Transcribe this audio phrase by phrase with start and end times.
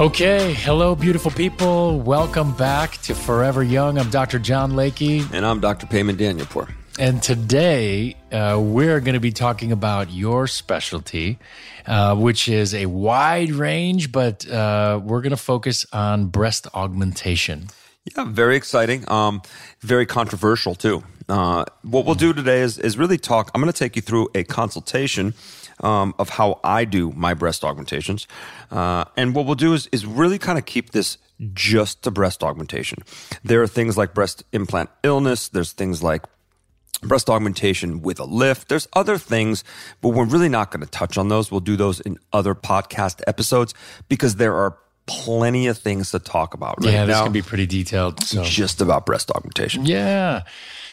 [0.00, 2.00] Okay, hello, beautiful people.
[2.00, 3.98] Welcome back to Forever Young.
[3.98, 4.38] I'm Dr.
[4.38, 5.30] John Layke.
[5.34, 5.86] And I'm Dr.
[5.86, 6.72] Payman Danielpour.
[6.98, 11.38] And today uh, we're going to be talking about your specialty,
[11.86, 17.68] uh, which is a wide range, but uh, we're going to focus on breast augmentation.
[18.16, 19.08] Yeah, very exciting.
[19.10, 19.42] Um,
[19.80, 21.04] very controversial too.
[21.28, 23.50] Uh, what we'll do today is is really talk.
[23.54, 25.34] I'm going to take you through a consultation
[25.82, 28.26] um, of how I do my breast augmentations,
[28.70, 31.18] uh, and what we'll do is is really kind of keep this
[31.52, 33.00] just to breast augmentation.
[33.44, 35.48] There are things like breast implant illness.
[35.48, 36.24] There's things like
[37.02, 38.68] breast augmentation with a lift.
[38.68, 39.64] There's other things,
[40.00, 41.50] but we're really not going to touch on those.
[41.50, 43.74] We'll do those in other podcast episodes
[44.08, 47.24] because there are plenty of things to talk about right yeah, this now.
[47.24, 48.22] can be pretty detailed.
[48.22, 48.44] So.
[48.44, 49.84] just about breast augmentation.
[49.84, 50.42] Yeah,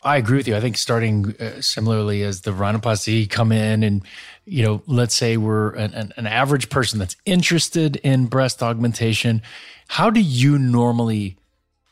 [0.03, 0.55] I agree with you.
[0.55, 4.03] I think starting uh, similarly as the rhinoplasty come in and,
[4.49, 9.41] you know, let's say we're an, an, an average person that's interested in breast augmentation.
[9.87, 11.37] How do you normally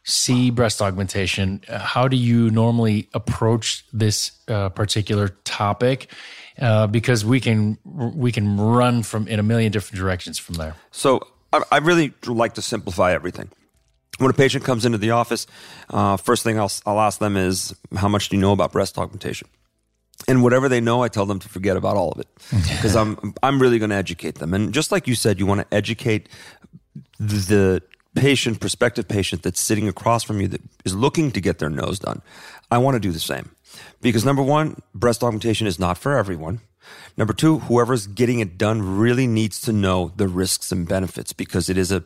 [0.03, 1.61] see breast augmentation?
[1.69, 6.11] Uh, How do you normally approach this uh, particular topic?
[6.59, 10.73] Uh, because we can we can run from in a million different directions from there.
[10.89, 11.19] So
[11.53, 13.49] I, I really like to simplify everything.
[14.17, 15.45] When a patient comes into the office,
[15.91, 18.97] uh, first thing I'll, I'll ask them is, "How much do you know about breast
[18.97, 19.47] augmentation?"
[20.27, 22.27] And whatever they know, I tell them to forget about all of it
[22.75, 24.53] because I'm I'm really going to educate them.
[24.53, 26.27] And just like you said, you want to educate
[27.19, 27.81] the
[28.15, 31.99] patient, prospective patient that's sitting across from you that is looking to get their nose
[31.99, 32.21] done.
[32.71, 33.51] I want to do the same
[34.01, 36.61] because number one, breast augmentation is not for everyone.
[37.15, 41.69] Number two, whoever's getting it done really needs to know the risks and benefits because
[41.69, 42.03] it is a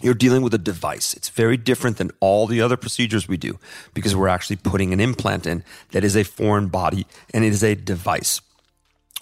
[0.00, 1.14] you're dealing with a device.
[1.14, 3.58] It's very different than all the other procedures we do
[3.94, 7.64] because we're actually putting an implant in that is a foreign body and it is
[7.64, 8.40] a device,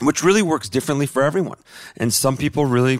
[0.01, 1.59] which really works differently for everyone.
[1.97, 2.99] And some people really,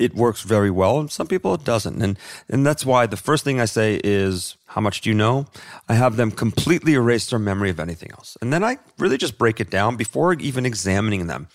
[0.00, 2.02] it works very well and some people it doesn't.
[2.02, 2.18] And,
[2.48, 5.46] and that's why the first thing I say is, how much do you know?
[5.88, 8.36] I have them completely erase their memory of anything else.
[8.42, 11.48] And then I really just break it down before even examining them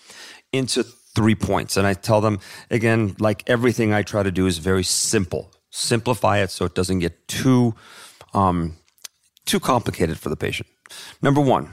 [0.54, 0.86] into
[1.16, 1.78] three points.
[1.78, 2.40] And I tell them,
[2.70, 5.52] again, like everything I try to do is very simple.
[5.70, 7.76] Simplify it so it doesn't get too,
[8.34, 8.78] um,
[9.46, 10.68] too complicated for the patient.
[11.22, 11.70] Number one,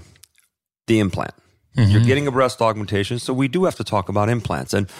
[0.86, 1.34] the implant.
[1.74, 4.74] You're getting a breast augmentation, so we do have to talk about implants.
[4.74, 4.90] And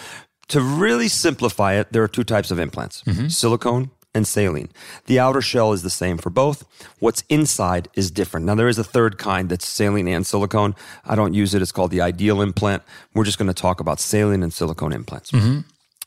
[0.47, 4.69] to really simplify it, there are two types of implants silicone and saline.
[5.05, 6.65] The outer shell is the same for both.
[6.99, 8.45] What's inside is different.
[8.45, 10.75] Now, there is a third kind that's saline and silicone.
[11.05, 11.61] I don't use it.
[11.61, 12.83] It's called the ideal implant.
[13.15, 15.31] We're just going to talk about saline and silicone implants.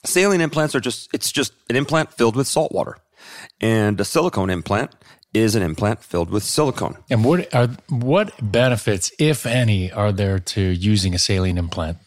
[0.05, 2.99] Saline implants are just, it's just an implant filled with salt water.
[3.61, 4.95] And a silicone implant
[5.33, 6.97] is an implant filled with silicone.
[7.09, 11.99] And what are what benefits, if any, are there to using a saline implant?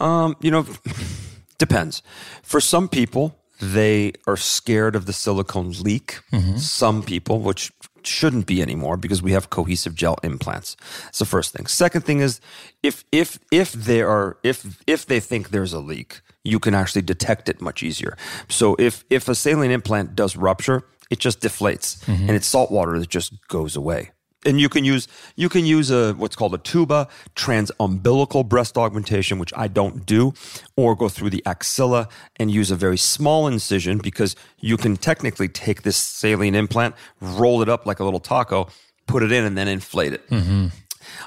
[0.00, 0.66] Um, you know,
[1.58, 2.02] depends.
[2.42, 6.20] For some people, they are scared of the silicone leak.
[6.32, 6.56] Mm-hmm.
[6.56, 7.72] Some people, which
[8.04, 10.76] shouldn't be anymore because we have cohesive gel implants.
[11.04, 11.66] That's the first thing.
[11.66, 12.40] Second thing is
[12.82, 17.02] if if if there are if if they think there's a leak, you can actually
[17.02, 18.16] detect it much easier.
[18.48, 22.28] So if if a saline implant does rupture, it just deflates mm-hmm.
[22.28, 24.10] and it's salt water that just goes away.
[24.46, 29.38] And you can use you can use a what's called a tuba transumbilical breast augmentation,
[29.38, 30.32] which I don't do,
[30.76, 35.48] or go through the axilla and use a very small incision because you can technically
[35.48, 38.68] take this saline implant, roll it up like a little taco,
[39.06, 40.28] put it in, and then inflate it.
[40.30, 40.68] Mm-hmm.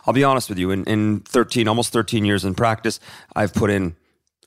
[0.05, 0.71] I'll be honest with you.
[0.71, 2.99] In, in 13, almost 13 years in practice,
[3.35, 3.95] I've put in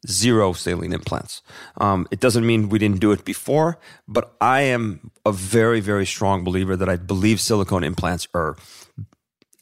[0.06, 1.42] zero saline implants.
[1.78, 6.06] Um, it doesn't mean we didn't do it before, but I am a very, very
[6.06, 8.56] strong believer that I believe silicone implants are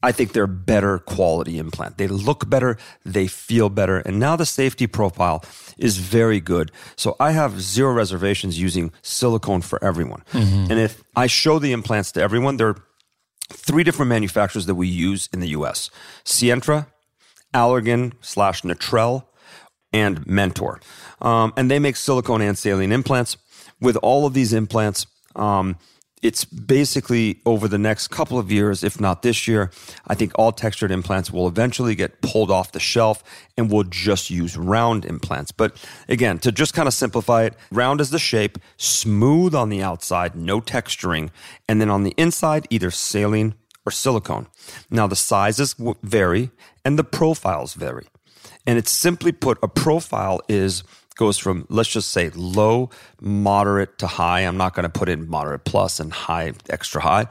[0.03, 1.97] I think they're better quality implant.
[1.97, 5.44] They look better, they feel better, and now the safety profile
[5.79, 6.73] is very good.
[6.97, 10.25] So I have zero reservations using silicone for everyone.
[10.71, 12.83] And if I show the implants to everyone, there are
[13.49, 15.91] three different manufacturers that we use in the US
[16.25, 16.87] Sientra,
[17.55, 19.25] Allergan slash Natrelle,
[19.93, 20.81] and Mentor.
[21.21, 23.37] Um, and they make silicone and saline implants.
[23.81, 25.77] With all of these implants, um,
[26.23, 29.73] it's basically over the next couple of years, if not this year,
[30.06, 33.25] I think all textured implants will eventually get pulled off the shelf
[33.59, 35.50] and we'll just use round implants.
[35.50, 39.83] But again, to just kind of simplify it, round is the shape, smooth on the
[39.83, 41.31] outside, no texturing,
[41.69, 43.55] and then on the inside, either saline
[43.85, 44.47] or silicone.
[44.91, 45.75] Now, the sizes
[46.05, 46.50] vary
[46.85, 48.06] and the profiles vary.
[48.67, 54.06] And it's simply put, a profile is goes from let's just say low, moderate to
[54.06, 54.41] high.
[54.41, 57.26] I'm not going to put in moderate plus and high, extra high.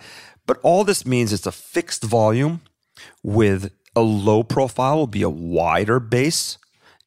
[0.46, 2.62] But all this means is a fixed volume
[3.24, 6.58] with a low profile will be a wider base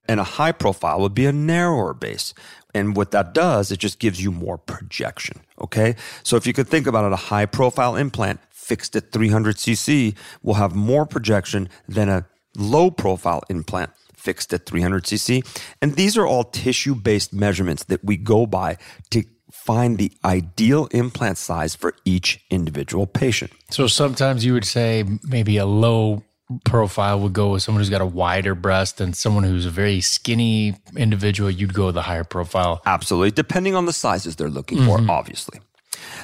[0.06, 2.34] and a high profile would be a narrower base.
[2.74, 5.40] And what that does, it just gives you more projection.
[5.60, 5.96] Okay.
[6.22, 10.16] So if you could think about it, a high profile implant fixed at 300 cc
[10.42, 13.90] will have more projection than a low profile implant
[14.24, 15.46] fixed at 300 cc.
[15.82, 18.78] And these are all tissue based measurements that we go by
[19.10, 23.52] to find the ideal implant size for each individual patient.
[23.70, 26.22] So sometimes you would say maybe a low
[26.64, 30.00] profile would go with someone who's got a wider breast and someone who's a very
[30.00, 32.82] skinny individual, you'd go with a higher profile.
[32.84, 35.60] Absolutely, depending on the sizes they're looking for, obviously.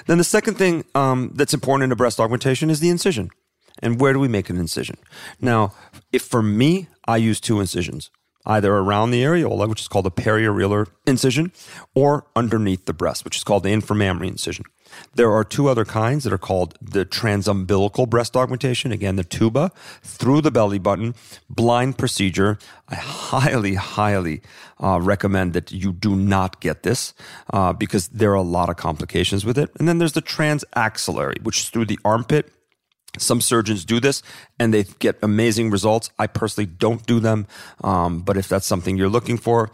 [0.07, 3.31] Then the second thing um, that's important in a breast augmentation is the incision.
[3.81, 4.97] And where do we make an incision?
[5.41, 5.73] Now,
[6.13, 8.11] if for me, I use two incisions,
[8.47, 11.53] either around the areola, which is called a periareolar incision,
[11.95, 14.65] or underneath the breast, which is called the inframammary incision.
[15.15, 18.93] There are two other kinds that are called the transumbilical breast augmentation.
[18.93, 19.71] Again, the tuba
[20.03, 21.15] through the belly button,
[21.49, 22.59] blind procedure.
[22.89, 24.43] I highly, highly
[24.83, 27.15] uh, recommend that you do not get this
[27.53, 29.71] uh, because there are a lot of complications with it.
[29.79, 32.53] And then there's the transaxillary, which is through the armpit.
[33.19, 34.23] Some surgeons do this
[34.59, 36.11] and they get amazing results.
[36.19, 37.47] I personally don't do them,
[37.83, 39.71] um, but if that's something you're looking for,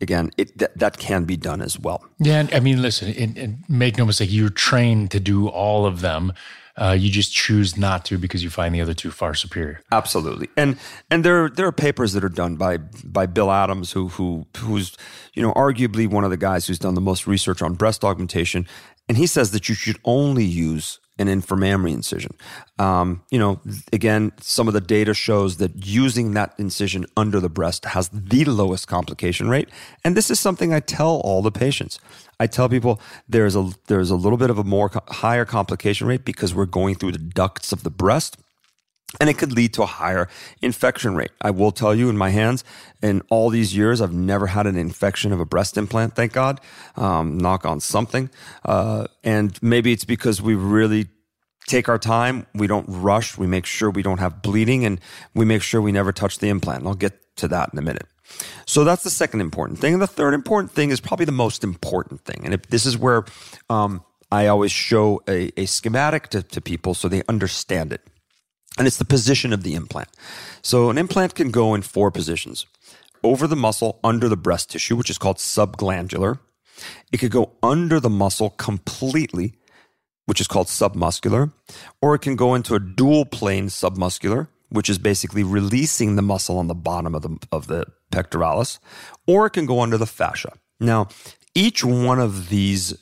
[0.00, 2.04] again, it th- that can be done as well.
[2.18, 5.86] Yeah, and I mean, listen, and, and make no mistake, you're trained to do all
[5.86, 6.32] of them.
[6.76, 9.80] Uh, you just choose not to because you find the other two far superior.
[9.90, 10.78] Absolutely, and
[11.10, 14.96] and there there are papers that are done by by Bill Adams, who who who's
[15.34, 18.64] you know arguably one of the guys who's done the most research on breast augmentation,
[19.08, 22.36] and he says that you should only use an inframammary incision.
[22.78, 23.60] Um, you know,
[23.92, 28.44] again, some of the data shows that using that incision under the breast has the
[28.44, 29.68] lowest complication rate,
[30.04, 31.98] and this is something I tell all the patients.
[32.40, 36.24] I tell people there's a there's a little bit of a more higher complication rate
[36.24, 38.36] because we're going through the ducts of the breast
[39.20, 40.28] and it could lead to a higher
[40.60, 41.30] infection rate.
[41.40, 42.62] I will tell you, in my hands,
[43.02, 46.60] in all these years, I've never had an infection of a breast implant, thank God.
[46.96, 48.28] Um, knock on something.
[48.64, 51.08] Uh, and maybe it's because we really
[51.66, 52.46] take our time.
[52.54, 53.38] We don't rush.
[53.38, 55.00] We make sure we don't have bleeding and
[55.34, 56.80] we make sure we never touch the implant.
[56.80, 58.06] And I'll get to that in a minute.
[58.66, 59.94] So that's the second important thing.
[59.94, 62.42] And the third important thing is probably the most important thing.
[62.44, 63.24] And if, this is where
[63.70, 68.02] um, I always show a, a schematic to, to people so they understand it
[68.76, 70.08] and it's the position of the implant.
[70.62, 72.66] So an implant can go in four positions
[73.22, 76.38] over the muscle under the breast tissue, which is called subglandular.
[77.12, 79.54] It could go under the muscle completely,
[80.26, 81.52] which is called submuscular,
[82.00, 86.58] or it can go into a dual plane submuscular, which is basically releasing the muscle
[86.58, 88.78] on the bottom of the, of the pectoralis,
[89.26, 90.52] or it can go under the fascia.
[90.78, 91.08] Now,
[91.54, 92.96] each one of these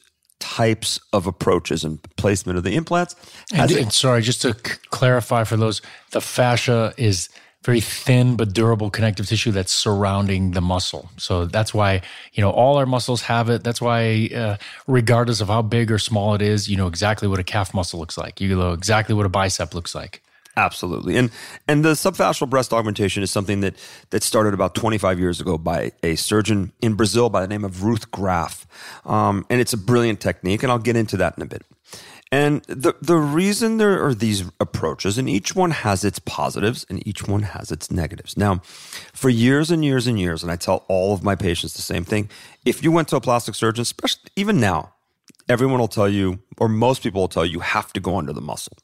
[0.56, 3.14] types of approaches and placement of the implants
[3.52, 7.28] And, a- and sorry, just to c- clarify for those, the fascia is
[7.64, 11.04] very thin but durable connective tissue that's surrounding the muscle.
[11.16, 12.00] So that's why
[12.34, 13.64] you know all our muscles have it.
[13.64, 17.40] That's why, uh, regardless of how big or small it is, you know exactly what
[17.40, 18.40] a calf muscle looks like.
[18.40, 20.22] You know exactly what a bicep looks like.
[20.56, 21.16] Absolutely.
[21.16, 21.30] And
[21.68, 23.74] and the subfascial breast augmentation is something that
[24.10, 27.82] that started about 25 years ago by a surgeon in Brazil by the name of
[27.82, 28.66] Ruth Graf.
[29.04, 31.62] Um, and it's a brilliant technique, and I'll get into that in a bit.
[32.32, 37.06] And the the reason there are these approaches, and each one has its positives and
[37.06, 38.36] each one has its negatives.
[38.36, 38.60] Now,
[39.12, 42.04] for years and years and years, and I tell all of my patients the same
[42.04, 42.28] thing.
[42.64, 44.94] If you went to a plastic surgeon, especially even now,
[45.48, 48.32] everyone will tell you, or most people will tell you, you have to go under
[48.32, 48.76] the muscle.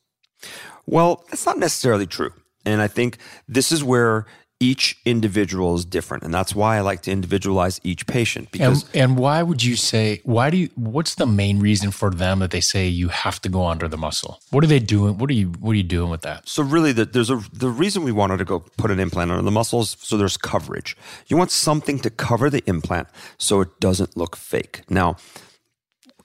[0.87, 2.33] Well, that's not necessarily true.
[2.65, 4.27] And I think this is where
[4.62, 6.23] each individual is different.
[6.23, 9.75] And that's why I like to individualize each patient because and, and why would you
[9.75, 13.41] say why do you what's the main reason for them that they say you have
[13.43, 14.41] to go under the muscle?
[14.51, 15.19] What are they doing?
[15.19, 16.49] What are you what are you doing with that?
[16.49, 19.43] So really the, there's a the reason we wanted to go put an implant under
[19.43, 20.97] the muscles so there's coverage.
[21.27, 23.09] You want something to cover the implant
[23.39, 24.83] so it doesn't look fake.
[24.89, 25.17] Now,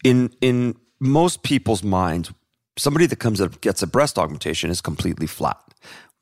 [0.04, 2.32] in in most people's minds,
[2.78, 5.62] somebody that comes up gets a breast augmentation is completely flat.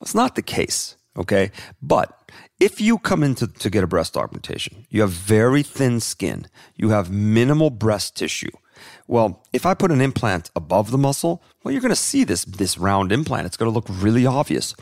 [0.00, 1.50] That's not the case, okay?
[1.80, 6.00] But if you come in to, to get a breast augmentation, you have very thin
[6.00, 8.50] skin, you have minimal breast tissue.
[9.06, 12.44] Well, if I put an implant above the muscle, well, you're going to see this
[12.44, 13.46] this round implant.
[13.46, 14.74] It's going to look really obvious.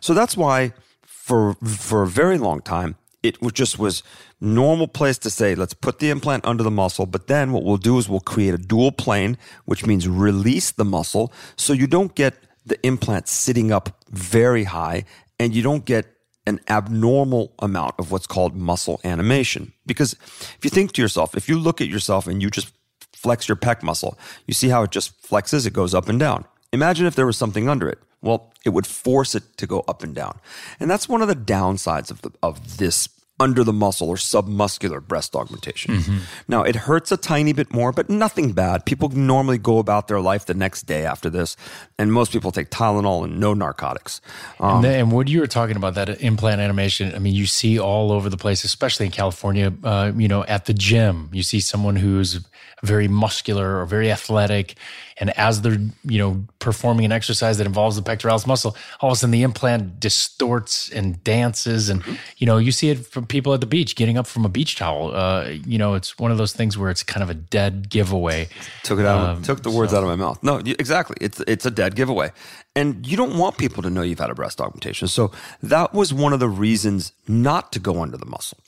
[0.00, 0.72] So that's why
[1.02, 4.02] for for a very long time it just was
[4.40, 7.76] normal place to say let's put the implant under the muscle but then what we'll
[7.76, 12.14] do is we'll create a dual plane which means release the muscle so you don't
[12.14, 12.34] get
[12.64, 15.04] the implant sitting up very high
[15.38, 16.06] and you don't get
[16.46, 19.72] an abnormal amount of what's called muscle animation.
[19.86, 22.72] Because if you think to yourself if you look at yourself and you just
[23.12, 26.44] flex your pec muscle you see how it just flexes it goes up and down.
[26.72, 30.02] Imagine if there was something under it well, it would force it to go up
[30.02, 30.38] and down.
[30.78, 33.08] And that's one of the downsides of the of this
[33.40, 35.96] under the muscle or submuscular breast augmentation.
[35.96, 36.18] Mm-hmm.
[36.46, 38.84] Now, it hurts a tiny bit more, but nothing bad.
[38.84, 41.56] People normally go about their life the next day after this,
[41.98, 44.20] and most people take Tylenol and no narcotics.
[44.60, 47.46] Um, and, then, and what you were talking about, that implant animation, I mean, you
[47.46, 51.42] see all over the place, especially in California, uh, you know, at the gym, you
[51.42, 52.40] see someone who's
[52.82, 54.74] very muscular or very athletic
[55.20, 59.16] and as they're, you know, performing an exercise that involves the pectoralis muscle, all of
[59.16, 61.90] a sudden the implant distorts and dances.
[61.90, 62.14] And, mm-hmm.
[62.38, 64.76] you know, you see it from people at the beach getting up from a beach
[64.76, 65.14] towel.
[65.14, 68.48] Uh, you know, it's one of those things where it's kind of a dead giveaway.
[68.82, 69.98] Took it out, um, took the words so.
[69.98, 70.42] out of my mouth.
[70.42, 71.16] No, exactly.
[71.20, 72.32] It's, it's a dead giveaway.
[72.74, 75.06] And you don't want people to know you've had a breast augmentation.
[75.06, 78.58] So that was one of the reasons not to go under the muscle.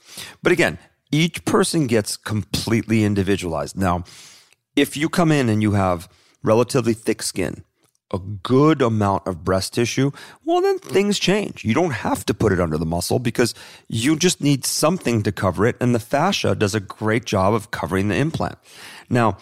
[0.43, 0.79] But again,
[1.11, 3.77] each person gets completely individualized.
[3.77, 4.05] Now,
[4.77, 6.09] if you come in and you have
[6.43, 7.65] relatively thick skin,
[8.13, 10.11] a good amount of breast tissue,
[10.45, 11.65] well, then things change.
[11.65, 13.55] You don't have to put it under the muscle because
[13.89, 15.77] you just need something to cover it.
[15.81, 18.59] And the fascia does a great job of covering the implant.
[19.09, 19.39] Now,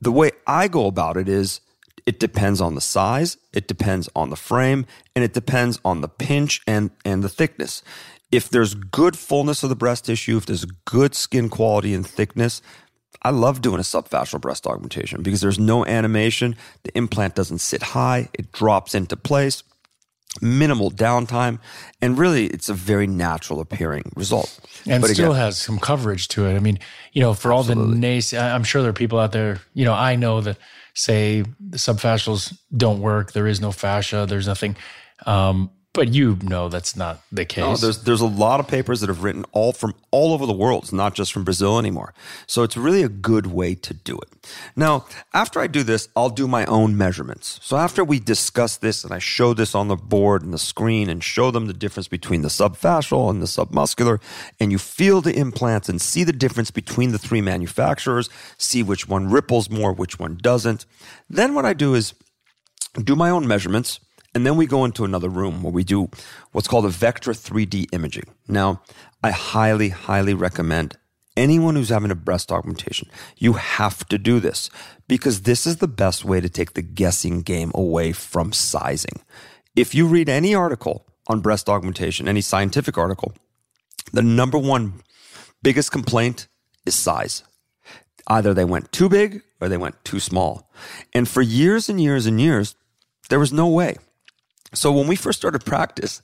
[0.00, 1.60] the way I go about it is
[2.04, 6.08] it depends on the size, it depends on the frame, and it depends on the
[6.08, 7.82] pinch and, and the thickness.
[8.30, 12.60] If there's good fullness of the breast tissue, if there's good skin quality and thickness,
[13.22, 16.56] I love doing a subfascial breast augmentation because there's no animation.
[16.84, 19.64] The implant doesn't sit high, it drops into place,
[20.40, 21.58] minimal downtime,
[22.00, 24.60] and really it's a very natural appearing result.
[24.86, 26.54] And but still again, has some coverage to it.
[26.54, 26.78] I mean,
[27.12, 27.94] you know, for all absolutely.
[27.94, 30.58] the nays, I'm sure there are people out there, you know, I know that
[30.94, 34.76] say the subfascials don't work, there is no fascia, there's nothing.
[35.26, 37.64] Um, but you know that's not the case.
[37.64, 40.52] No, there's there's a lot of papers that have written all from all over the
[40.52, 40.84] world.
[40.84, 42.14] It's not just from Brazil anymore.
[42.46, 44.28] So it's really a good way to do it.
[44.76, 47.58] Now, after I do this, I'll do my own measurements.
[47.64, 51.10] So after we discuss this and I show this on the board and the screen
[51.10, 54.20] and show them the difference between the subfascial and the submuscular,
[54.60, 59.08] and you feel the implants and see the difference between the three manufacturers, see which
[59.08, 60.86] one ripples more, which one doesn't.
[61.28, 62.14] Then what I do is
[63.02, 63.98] do my own measurements
[64.38, 66.08] and then we go into another room where we do
[66.52, 68.22] what's called a Vectra 3D imaging.
[68.46, 68.82] Now,
[69.20, 70.96] I highly, highly recommend
[71.36, 74.70] anyone who's having a breast augmentation, you have to do this
[75.08, 79.20] because this is the best way to take the guessing game away from sizing.
[79.74, 83.32] If you read any article on breast augmentation, any scientific article,
[84.12, 85.02] the number one
[85.64, 86.46] biggest complaint
[86.86, 87.42] is size.
[88.28, 90.70] Either they went too big or they went too small.
[91.12, 92.76] And for years and years and years,
[93.30, 93.96] there was no way
[94.74, 96.20] so when we first started practice,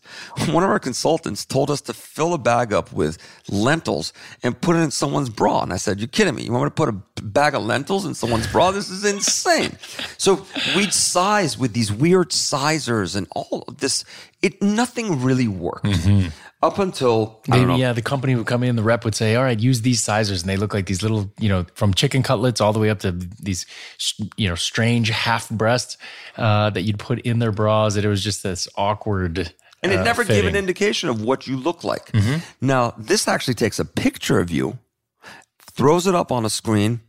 [0.50, 3.16] one of our consultants told us to fill a bag up with
[3.48, 5.62] lentils and put it in someone's bra.
[5.62, 6.42] And I said, "You're kidding me?
[6.42, 8.70] You want me to put a bag of lentils in someone's bra?
[8.70, 9.78] This is insane."
[10.18, 10.46] So
[10.76, 14.04] we'd size with these weird sizers and all of this.
[14.44, 15.86] It nothing really worked.
[15.86, 16.28] Mm-hmm
[16.64, 19.58] up until Maybe, yeah, the company would come in, the rep would say, "All right,
[19.58, 22.72] use these sizers," and they look like these little, you know, from chicken cutlets all
[22.72, 23.66] the way up to these,
[24.36, 25.98] you know, strange half breasts
[26.38, 27.94] uh, that you'd put in their bras.
[27.94, 29.52] That it was just this awkward.
[29.82, 30.42] And it uh, never fitting.
[30.42, 32.10] gave an indication of what you look like.
[32.12, 32.38] Mm-hmm.
[32.66, 34.78] Now, this actually takes a picture of you,
[35.60, 37.02] throws it up on a screen,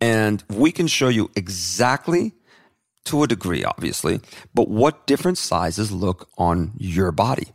[0.00, 2.34] and we can show you exactly
[3.04, 4.20] to a degree, obviously,
[4.54, 7.48] but what different sizes look on your body.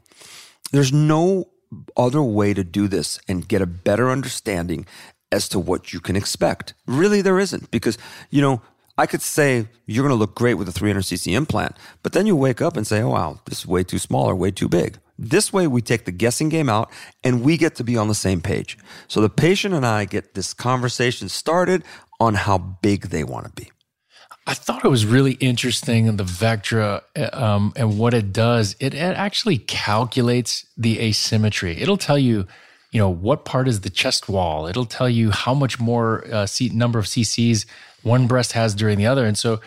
[0.71, 1.49] There's no
[1.95, 4.85] other way to do this and get a better understanding
[5.31, 6.73] as to what you can expect.
[6.87, 7.97] Really, there isn't because,
[8.29, 8.61] you know,
[8.97, 12.35] I could say you're going to look great with a 300cc implant, but then you
[12.35, 14.99] wake up and say, oh, wow, this is way too small or way too big.
[15.17, 16.91] This way, we take the guessing game out
[17.23, 18.77] and we get to be on the same page.
[19.07, 21.83] So the patient and I get this conversation started
[22.19, 23.71] on how big they want to be.
[24.47, 27.01] I thought it was really interesting in the Vectra
[27.33, 28.75] um, and what it does.
[28.79, 31.81] It, it actually calculates the asymmetry.
[31.81, 32.45] It'll tell you,
[32.91, 34.67] you know, what part is the chest wall.
[34.67, 37.65] It'll tell you how much more uh, seat number of CCs
[38.03, 39.61] one breast has during the other, and so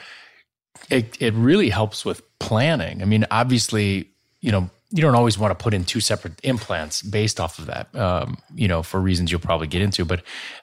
[0.91, 3.03] it it really helps with planning.
[3.03, 7.03] I mean, obviously, you know, you don't always want to put in two separate implants
[7.03, 10.05] based off of that, um, you know, for reasons you'll probably get into.
[10.05, 10.23] But,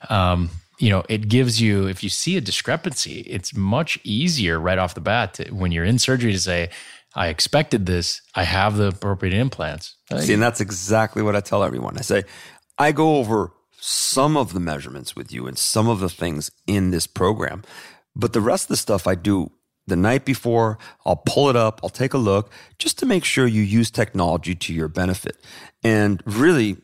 [0.10, 4.78] um, you know, it gives you, if you see a discrepancy, it's much easier right
[4.78, 6.70] off the bat to, when you're in surgery to say,
[7.16, 8.22] I expected this.
[8.36, 9.96] I have the appropriate implants.
[10.20, 11.98] See, and that's exactly what I tell everyone.
[11.98, 12.24] I say,
[12.78, 16.92] I go over some of the measurements with you and some of the things in
[16.92, 17.64] this program,
[18.16, 19.52] but the rest of the stuff I do
[19.88, 20.78] the night before.
[21.06, 24.56] I'll pull it up, I'll take a look just to make sure you use technology
[24.56, 25.38] to your benefit
[25.84, 26.78] and really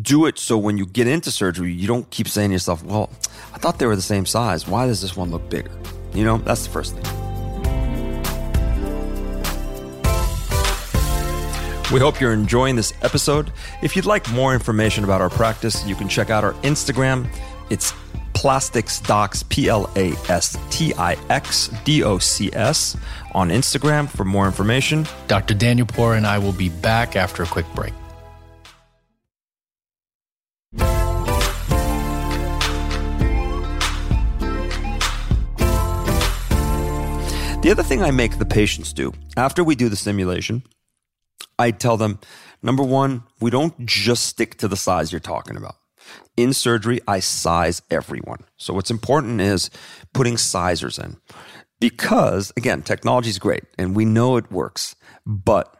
[0.00, 3.10] do it so when you get into surgery, you don't keep saying to yourself, well,
[3.52, 4.66] I thought they were the same size.
[4.66, 5.70] Why does this one look bigger?
[6.14, 7.04] You know, that's the first thing.
[11.92, 13.52] We hope you're enjoying this episode.
[13.82, 17.28] If you'd like more information about our practice, you can check out our Instagram.
[17.68, 17.92] It's
[18.32, 22.96] Plastix Docs, P L A S T I X D O C S,
[23.34, 25.06] on Instagram for more information.
[25.28, 25.54] Dr.
[25.54, 27.92] Danielpour and I will be back after a quick break.
[37.62, 40.64] The other thing I make the patients do after we do the simulation,
[41.60, 42.18] I tell them
[42.60, 45.76] number one, we don't just stick to the size you're talking about.
[46.36, 48.40] In surgery, I size everyone.
[48.56, 49.70] So what's important is
[50.12, 51.18] putting sizers in.
[51.78, 55.72] Because again, technology is great and we know it works, but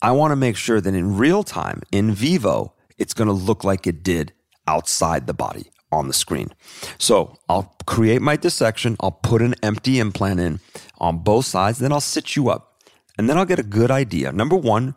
[0.00, 3.64] I want to make sure that in real time, in vivo, it's going to look
[3.64, 4.32] like it did
[4.66, 6.52] outside the body on the screen.
[6.98, 10.60] So I'll create my dissection, I'll put an empty implant in
[10.98, 12.82] on both sides, then I'll sit you up.
[13.16, 14.30] And then I'll get a good idea.
[14.30, 14.94] Number one,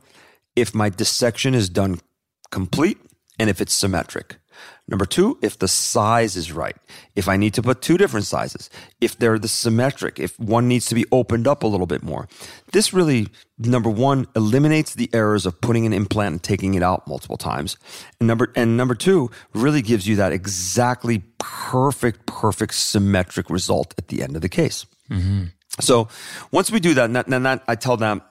[0.55, 1.99] if my dissection is done
[2.51, 2.99] complete
[3.39, 4.40] and if it's symmetric.
[4.87, 6.75] Number two, if the size is right.
[7.15, 10.87] If I need to put two different sizes, if they're the symmetric, if one needs
[10.87, 12.27] to be opened up a little bit more.
[12.73, 13.27] This really,
[13.57, 17.77] number one, eliminates the errors of putting an implant and taking it out multiple times.
[18.19, 24.09] And number, and number two, really gives you that exactly perfect, perfect symmetric result at
[24.09, 24.85] the end of the case.
[25.09, 25.45] Mm-hmm.
[25.79, 26.09] So
[26.51, 28.21] once we do that, and that, I tell them,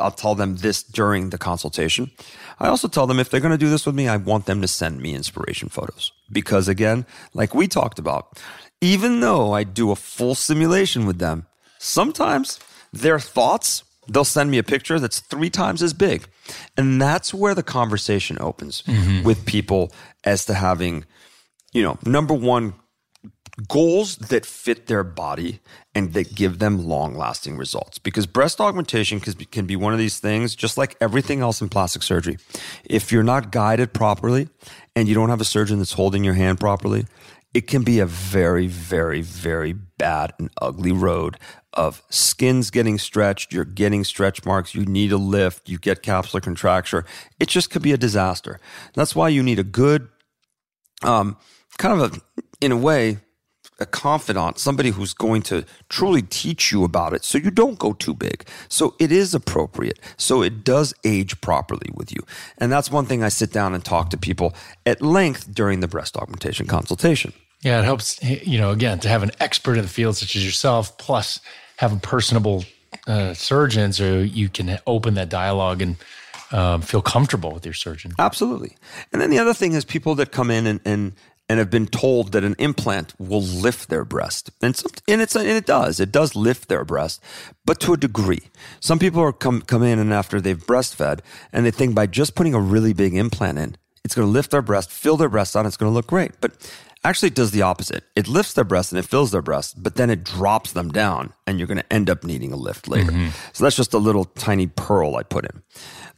[0.00, 2.10] I'll tell them this during the consultation.
[2.58, 4.62] I also tell them if they're going to do this with me, I want them
[4.62, 6.12] to send me inspiration photos.
[6.30, 8.40] Because again, like we talked about,
[8.80, 11.46] even though I do a full simulation with them,
[11.78, 12.58] sometimes
[12.92, 16.26] their thoughts, they'll send me a picture that's three times as big.
[16.76, 19.22] And that's where the conversation opens mm-hmm.
[19.22, 19.92] with people
[20.24, 21.04] as to having,
[21.72, 22.74] you know, number one,
[23.68, 25.60] goals that fit their body
[25.94, 27.98] and that give them long lasting results.
[27.98, 32.02] Because breast augmentation can be one of these things, just like everything else in plastic
[32.02, 32.38] surgery.
[32.84, 34.48] If you're not guided properly
[34.96, 37.06] and you don't have a surgeon that's holding your hand properly,
[37.52, 41.36] it can be a very, very, very bad and ugly road
[41.74, 46.42] of skins getting stretched, you're getting stretch marks, you need a lift, you get capsular
[46.42, 47.04] contracture.
[47.38, 48.60] It just could be a disaster.
[48.94, 50.08] That's why you need a good,
[51.02, 51.36] um,
[51.78, 53.18] kind of a, in a way,
[53.82, 57.92] a confidant, somebody who's going to truly teach you about it so you don't go
[57.92, 58.46] too big.
[58.68, 59.98] So it is appropriate.
[60.16, 62.24] So it does age properly with you.
[62.58, 64.54] And that's one thing I sit down and talk to people
[64.86, 67.34] at length during the breast augmentation consultation.
[67.60, 70.44] Yeah, it helps, you know, again, to have an expert in the field such as
[70.44, 71.40] yourself, plus
[71.76, 72.64] have a personable
[73.06, 75.96] uh, surgeon so you can open that dialogue and
[76.52, 78.12] um, feel comfortable with your surgeon.
[78.18, 78.76] Absolutely.
[79.12, 81.12] And then the other thing is people that come in and, and
[81.52, 84.48] and have been told that an implant will lift their breast.
[84.62, 86.00] And, some, and, it's, and it does.
[86.00, 87.22] It does lift their breast,
[87.66, 88.40] but to a degree.
[88.80, 91.20] Some people are come, come in and after they've breastfed
[91.52, 94.50] and they think by just putting a really big implant in, it's going to lift
[94.50, 96.32] their breast, fill their breast out, it's going to look great.
[96.40, 96.52] But
[97.04, 98.04] actually it does the opposite.
[98.16, 101.34] It lifts their breast and it fills their breast, but then it drops them down
[101.46, 103.12] and you're going to end up needing a lift later.
[103.12, 103.28] Mm-hmm.
[103.52, 105.62] So that's just a little tiny pearl I put in.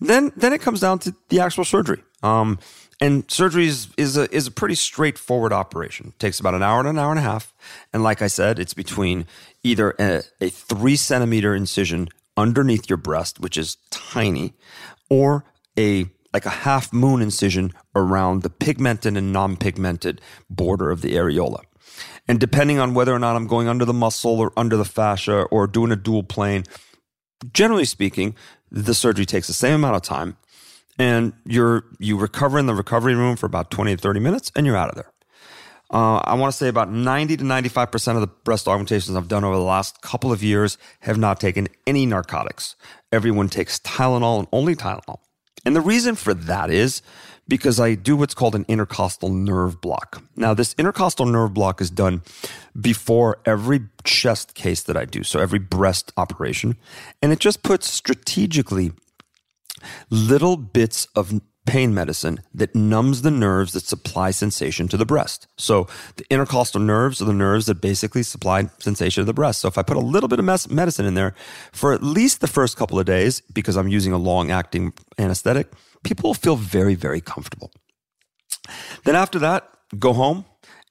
[0.00, 2.04] Then, then it comes down to the actual surgery.
[2.22, 2.60] Um,
[3.00, 6.08] and surgery is, is, a, is a pretty straightforward operation.
[6.08, 7.52] It takes about an hour and an hour and a half.
[7.92, 9.26] And like I said, it's between
[9.62, 14.54] either a, a three centimeter incision underneath your breast, which is tiny,
[15.08, 15.44] or
[15.78, 21.62] a like a half moon incision around the pigmented and non-pigmented border of the areola.
[22.26, 25.42] And depending on whether or not I'm going under the muscle or under the fascia
[25.42, 26.64] or doing a dual plane,
[27.52, 28.34] generally speaking,
[28.70, 30.36] the surgery takes the same amount of time
[30.98, 34.66] and you're you recover in the recovery room for about 20 to 30 minutes and
[34.66, 35.12] you're out of there
[35.90, 39.44] uh, i want to say about 90 to 95% of the breast augmentations i've done
[39.44, 42.76] over the last couple of years have not taken any narcotics
[43.12, 45.18] everyone takes tylenol and only tylenol
[45.64, 47.02] and the reason for that is
[47.48, 50.22] because I do what's called an intercostal nerve block.
[50.36, 52.22] Now, this intercostal nerve block is done
[52.78, 56.76] before every chest case that I do, so every breast operation.
[57.22, 58.92] And it just puts strategically
[60.10, 65.46] little bits of pain medicine that numbs the nerves that supply sensation to the breast.
[65.56, 69.60] So the intercostal nerves are the nerves that basically supply sensation to the breast.
[69.60, 71.34] So if I put a little bit of medicine in there
[71.72, 75.72] for at least the first couple of days, because I'm using a long acting anesthetic,
[76.02, 77.70] people will feel very, very comfortable.
[79.04, 79.66] Then after that,
[79.98, 80.44] go home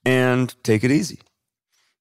[0.05, 1.19] and take it easy.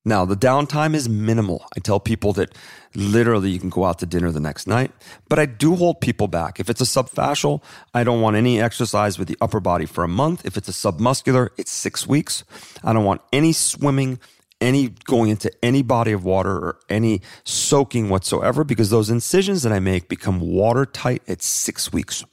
[0.04, 1.64] Now, the downtime is minimal.
[1.76, 2.56] I tell people that
[2.94, 4.90] literally you can go out to dinner the next night,
[5.28, 6.58] but I do hold people back.
[6.58, 7.62] If it's a subfascial,
[7.94, 10.44] I don't want any exercise with the upper body for a month.
[10.44, 12.42] If it's a submuscular, it's six weeks.
[12.82, 14.18] I don't want any swimming,
[14.60, 19.72] any going into any body of water or any soaking whatsoever because those incisions that
[19.72, 22.24] I make become watertight at six weeks.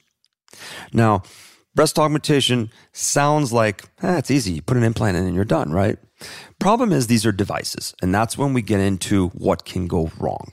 [0.92, 1.22] Now,
[1.74, 4.52] breast augmentation sounds like eh, it's easy.
[4.52, 5.98] You put an implant in and you're done, right?
[6.58, 10.52] Problem is, these are devices, and that's when we get into what can go wrong.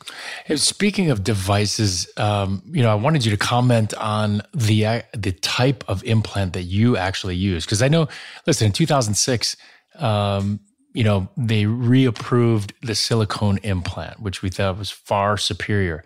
[0.56, 5.34] Speaking of devices, um, you know, I wanted you to comment on the uh, the
[5.34, 8.08] type of implant that you actually use, because I know,
[8.46, 9.58] listen, in 2006,
[9.96, 10.62] um,
[10.94, 16.06] you know, they reapproved the silicone implant, which we thought was far superior,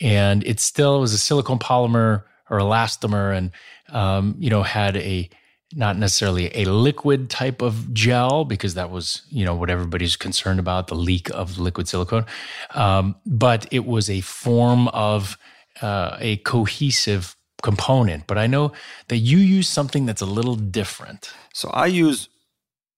[0.00, 3.50] and it still was a silicone polymer or elastomer and,
[3.90, 5.28] um, you know, had a,
[5.74, 10.58] not necessarily a liquid type of gel because that was you know what everybody's concerned
[10.58, 12.26] about the leak of liquid silicone.
[12.74, 15.38] Um, but it was a form of
[15.80, 18.26] uh, a cohesive component.
[18.26, 18.72] But i know
[19.08, 21.32] that you use something that's a little different.
[21.52, 22.28] So i use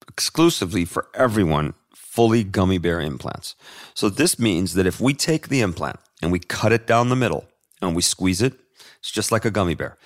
[0.08, 3.54] exclusively for everyone fully gummy bear implants.
[3.94, 7.16] So this means that if we take the implant and we cut it down the
[7.16, 7.46] middle
[7.80, 8.54] and we squeeze it
[9.02, 9.98] it's just like a gummy bear.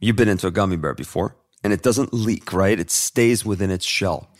[0.00, 2.78] You've been into a gummy bear before, and it doesn't leak, right?
[2.78, 4.30] It stays within its shell.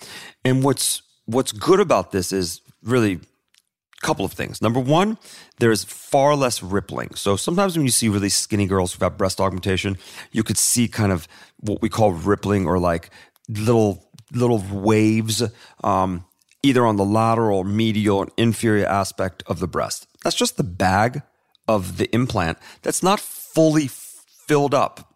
[0.44, 4.62] And what's what's good about this is really a couple of things.
[4.62, 5.18] Number one,
[5.59, 7.14] there's far less rippling.
[7.14, 9.99] So sometimes when you see really skinny girls who've got breast augmentation,
[10.33, 13.11] you could see kind of what we call rippling or like
[13.49, 15.42] little little waves,
[15.85, 16.25] um,
[16.62, 20.07] either on the lateral, medial, and inferior aspect of the breast.
[20.25, 21.23] That's just the bag
[21.68, 22.59] of the implant.
[22.83, 25.10] That's not fully filled up.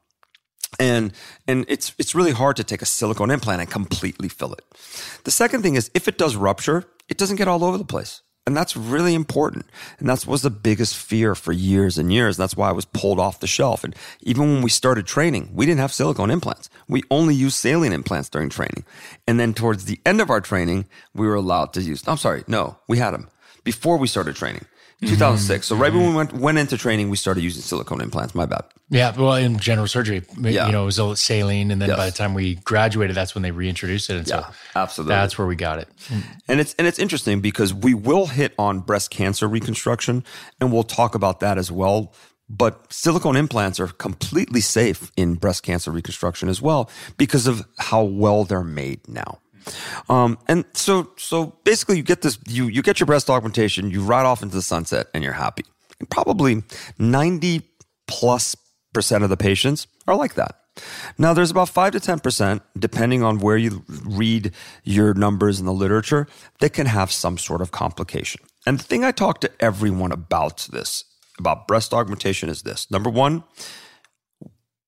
[0.78, 1.12] And
[1.46, 4.64] and it's it's really hard to take a silicone implant and completely fill it.
[5.24, 8.22] The second thing is if it does rupture, it doesn't get all over the place.
[8.46, 9.64] And that's really important.
[9.98, 12.36] And that was the biggest fear for years and years.
[12.36, 13.84] And That's why I was pulled off the shelf.
[13.84, 16.68] And even when we started training, we didn't have silicone implants.
[16.86, 18.84] We only used saline implants during training.
[19.26, 22.44] And then towards the end of our training, we were allowed to use, I'm sorry,
[22.46, 23.28] no, we had them
[23.64, 24.66] before we started training.
[25.06, 25.66] 2006.
[25.66, 26.16] So right when we mm-hmm.
[26.16, 28.34] went went into training, we started using silicone implants.
[28.34, 28.64] My bad.
[28.90, 30.66] Yeah, well, in general surgery, yeah.
[30.66, 31.98] you know, it was saline, and then yes.
[31.98, 34.16] by the time we graduated, that's when they reintroduced it.
[34.16, 35.88] And yeah, so absolutely, that's where we got it.
[36.08, 36.22] Mm.
[36.48, 40.24] And it's and it's interesting because we will hit on breast cancer reconstruction,
[40.60, 42.12] and we'll talk about that as well.
[42.48, 48.04] But silicone implants are completely safe in breast cancer reconstruction as well because of how
[48.04, 49.38] well they're made now.
[50.08, 54.02] Um, and so, so basically, you get this, you you get your breast augmentation, you
[54.02, 55.64] ride off into the sunset, and you're happy.
[56.00, 56.62] And probably
[56.98, 57.62] ninety
[58.06, 58.56] plus
[58.92, 60.56] percent of the patients are like that.
[61.18, 64.50] Now, there's about five to ten percent, depending on where you read
[64.82, 66.26] your numbers in the literature,
[66.58, 68.40] that can have some sort of complication.
[68.66, 71.04] And the thing I talk to everyone about this,
[71.38, 73.44] about breast augmentation, is this: number one,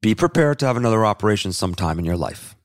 [0.03, 2.56] be prepared to have another operation sometime in your life.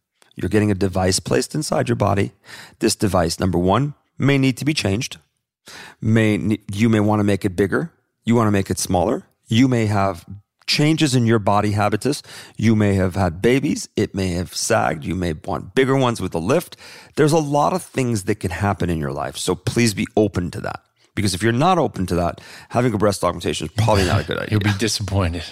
[0.41, 2.31] You're getting a device placed inside your body.
[2.79, 5.17] This device, number one, may need to be changed.
[6.01, 7.91] May you may want to make it bigger.
[8.25, 9.27] You want to make it smaller.
[9.47, 10.25] You may have
[10.67, 12.23] changes in your body habitus.
[12.55, 13.89] You may have had babies.
[13.95, 15.03] It may have sagged.
[15.03, 16.77] You may want bigger ones with a lift.
[17.15, 19.37] There's a lot of things that can happen in your life.
[19.37, 20.81] So please be open to that.
[21.13, 24.23] Because if you're not open to that, having a breast augmentation is probably not a
[24.23, 24.47] good idea.
[24.51, 25.43] You'll be disappointed.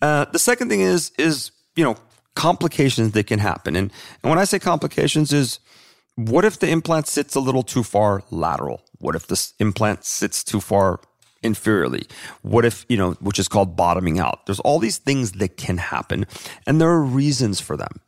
[0.00, 1.96] Uh, the second thing is is you know
[2.34, 3.76] complications that can happen.
[3.76, 5.58] And, and when I say complications is
[6.16, 8.82] what if the implant sits a little too far lateral?
[8.98, 11.00] What if this implant sits too far
[11.42, 12.10] inferiorly?
[12.42, 14.46] What if, you know, which is called bottoming out?
[14.46, 16.26] There's all these things that can happen
[16.66, 18.00] and there are reasons for them.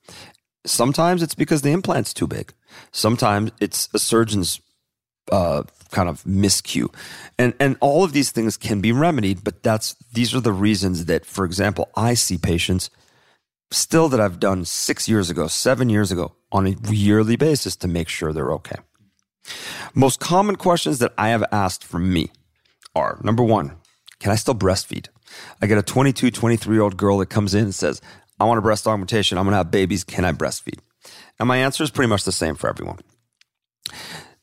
[0.66, 2.52] Sometimes it's because the implant's too big.
[2.92, 4.60] Sometimes it's a surgeon's
[5.32, 6.92] uh, kind of miscue,
[7.38, 9.42] and and all of these things can be remedied.
[9.44, 12.90] But that's these are the reasons that, for example, I see patients
[13.70, 17.88] still that I've done six years ago, seven years ago on a yearly basis to
[17.88, 18.76] make sure they're okay.
[19.94, 22.30] Most common questions that I have asked from me
[22.94, 23.76] are number one,
[24.18, 25.08] can I still breastfeed?
[25.62, 28.00] I get a 22, 23 year old girl that comes in and says,
[28.38, 29.38] I want a breast augmentation.
[29.38, 30.04] I'm going to have babies.
[30.04, 30.78] Can I breastfeed?
[31.38, 32.98] And my answer is pretty much the same for everyone.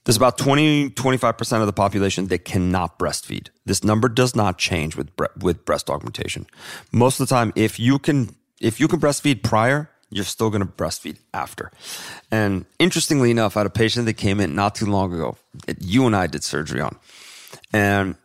[0.05, 3.49] There's about 20, 25% of the population that cannot breastfeed.
[3.65, 5.11] This number does not change with,
[5.41, 6.47] with breast augmentation.
[6.93, 10.61] Most of the time, if you can, if you can breastfeed prior, you're still going
[10.61, 11.71] to breastfeed after.
[12.31, 15.81] And interestingly enough, I had a patient that came in not too long ago that
[15.81, 16.97] you and I did surgery on.
[17.73, 18.15] And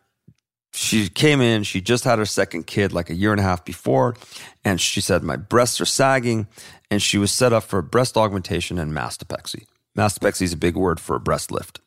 [0.73, 3.65] she came in, she just had her second kid like a year and a half
[3.65, 4.17] before.
[4.65, 6.47] And she said, My breasts are sagging.
[6.91, 9.65] And she was set up for breast augmentation and mastopexy.
[9.97, 11.81] Mastopexy is a big word for a breast lift.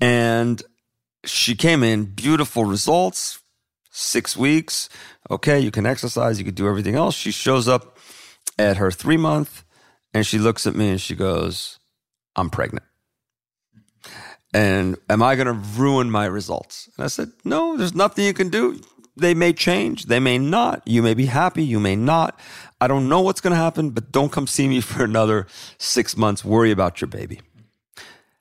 [0.00, 0.62] And
[1.24, 3.40] she came in, beautiful results,
[3.90, 4.88] six weeks.
[5.30, 7.14] Okay, you can exercise, you can do everything else.
[7.14, 7.98] She shows up
[8.58, 9.64] at her three month
[10.14, 11.78] and she looks at me and she goes,
[12.36, 12.84] I'm pregnant.
[14.54, 16.88] And am I going to ruin my results?
[16.96, 18.80] And I said, No, there's nothing you can do.
[19.16, 20.82] They may change, they may not.
[20.86, 22.38] You may be happy, you may not.
[22.80, 25.46] I don't know what's going to happen, but don't come see me for another
[25.78, 26.44] six months.
[26.44, 27.40] Worry about your baby.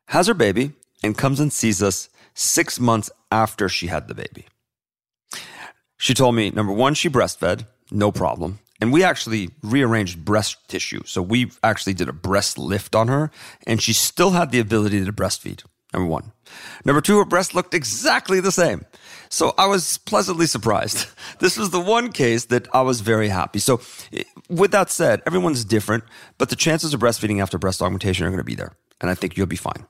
[0.07, 4.45] Has her baby and comes and sees us six months after she had the baby.
[5.97, 8.59] She told me, number one, she breastfed, no problem.
[8.81, 11.01] And we actually rearranged breast tissue.
[11.05, 13.31] So we actually did a breast lift on her,
[13.65, 15.63] and she still had the ability to breastfeed.
[15.93, 16.33] Number one.
[16.83, 18.85] Number two, her breast looked exactly the same.
[19.29, 21.07] So I was pleasantly surprised.
[21.39, 23.59] This was the one case that I was very happy.
[23.59, 23.81] So,
[24.49, 26.05] with that said, everyone's different,
[26.37, 28.71] but the chances of breastfeeding after breast augmentation are going to be there.
[29.01, 29.85] And I think you'll be fine.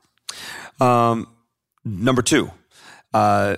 [0.80, 1.28] Um,
[1.84, 2.50] number two,
[3.14, 3.56] uh,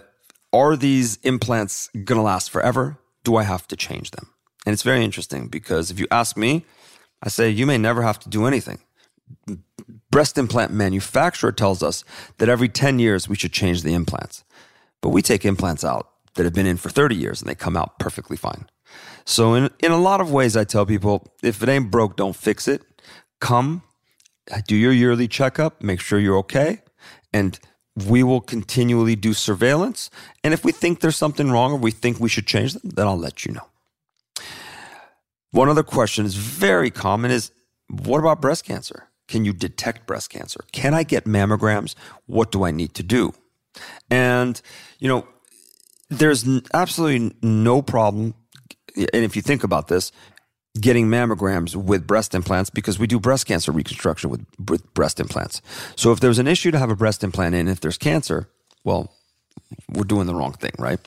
[0.53, 2.99] are these implants going to last forever?
[3.25, 4.29] Do I have to change them?
[4.65, 6.65] And it's very interesting because if you ask me,
[7.23, 8.79] I say you may never have to do anything
[10.11, 12.05] breast implant manufacturer tells us
[12.39, 14.45] that every 10 years we should change the implants.
[15.01, 17.77] But we take implants out that have been in for 30 years and they come
[17.77, 18.67] out perfectly fine.
[19.25, 22.35] So, in, in a lot of ways, I tell people if it ain't broke, don't
[22.35, 22.83] fix it.
[23.41, 23.83] Come,
[24.67, 26.81] do your yearly checkup, make sure you're okay,
[27.33, 27.59] and
[28.07, 30.11] we will continually do surveillance.
[30.45, 33.07] And if we think there's something wrong or we think we should change them, then
[33.07, 33.67] I'll let you know.
[35.51, 37.51] One other question is very common is
[37.89, 39.09] what about breast cancer?
[39.29, 40.61] Can you detect breast cancer?
[40.73, 41.95] Can I get mammograms?
[42.27, 43.33] What do I need to do?
[44.11, 44.61] And,
[44.99, 45.27] you know,
[46.09, 48.35] there's absolutely no problem.
[48.97, 50.13] And if you think about this,
[50.81, 55.61] getting mammograms with breast implants because we do breast cancer reconstruction with, with breast implants.
[55.97, 58.49] So if there's an issue to have a breast implant in, if there's cancer,
[58.85, 59.13] well,
[59.89, 61.01] we're doing the wrong thing, right?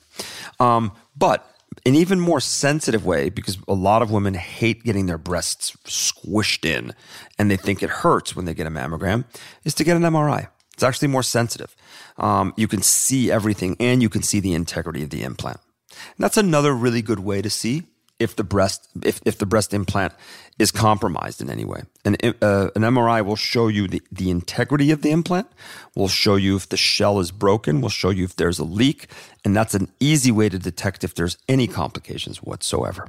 [0.60, 1.47] Um, but
[1.86, 6.65] an even more sensitive way because a lot of women hate getting their breasts squished
[6.65, 6.93] in
[7.39, 9.26] and they think it hurts when they get a mammogram
[9.63, 10.50] is to get an MRI.
[10.74, 11.76] It's actually more sensitive.
[12.17, 15.60] Um, you can see everything and you can see the integrity of the implant.
[15.91, 17.84] And that's another really good way to see
[18.22, 20.14] if the breast if, if the breast implant
[20.60, 21.82] is compromised in any way.
[22.06, 25.48] An, uh, an MRI will show you the, the integrity of the implant,
[25.96, 29.08] will show you if the shell is broken, will show you if there's a leak,
[29.44, 33.08] and that's an easy way to detect if there's any complications whatsoever.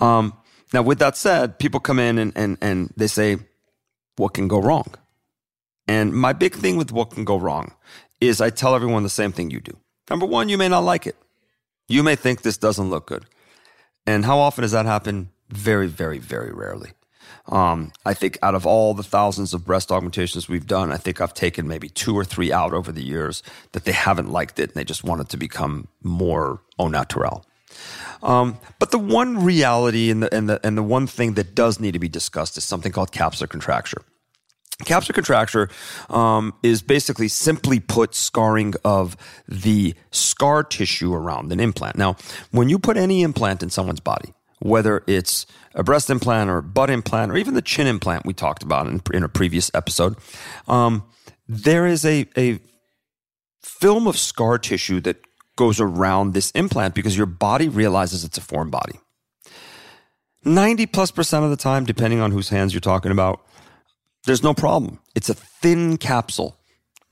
[0.00, 0.34] Um,
[0.72, 3.38] now, with that said, people come in and, and, and they say,
[4.16, 4.94] What can go wrong?
[5.88, 7.72] And my big thing with what can go wrong
[8.20, 9.76] is I tell everyone the same thing you do.
[10.08, 11.16] Number one, you may not like it.
[11.90, 13.26] You may think this doesn't look good.
[14.06, 15.30] And how often does that happen?
[15.48, 16.92] Very, very, very rarely.
[17.48, 21.20] Um, I think out of all the thousands of breast augmentations we've done, I think
[21.20, 24.70] I've taken maybe two or three out over the years that they haven't liked it
[24.70, 27.44] and they just want it to become more au naturel.
[28.22, 31.80] Um, but the one reality and the, and, the, and the one thing that does
[31.80, 34.02] need to be discussed is something called capsular contracture.
[34.84, 35.68] Capsular contracture
[36.08, 39.16] um, is basically simply put scarring of
[39.48, 41.96] the scar tissue around an implant.
[41.96, 42.16] Now,
[42.50, 46.90] when you put any implant in someone's body, whether it's a breast implant or butt
[46.90, 50.16] implant or even the chin implant we talked about in, in a previous episode,
[50.68, 51.04] um,
[51.48, 52.60] there is a, a
[53.62, 55.16] film of scar tissue that
[55.56, 58.98] goes around this implant because your body realizes it's a foreign body.
[60.44, 63.44] 90 plus percent of the time, depending on whose hands you're talking about,
[64.24, 64.98] there's no problem.
[65.14, 66.58] It's a thin capsule.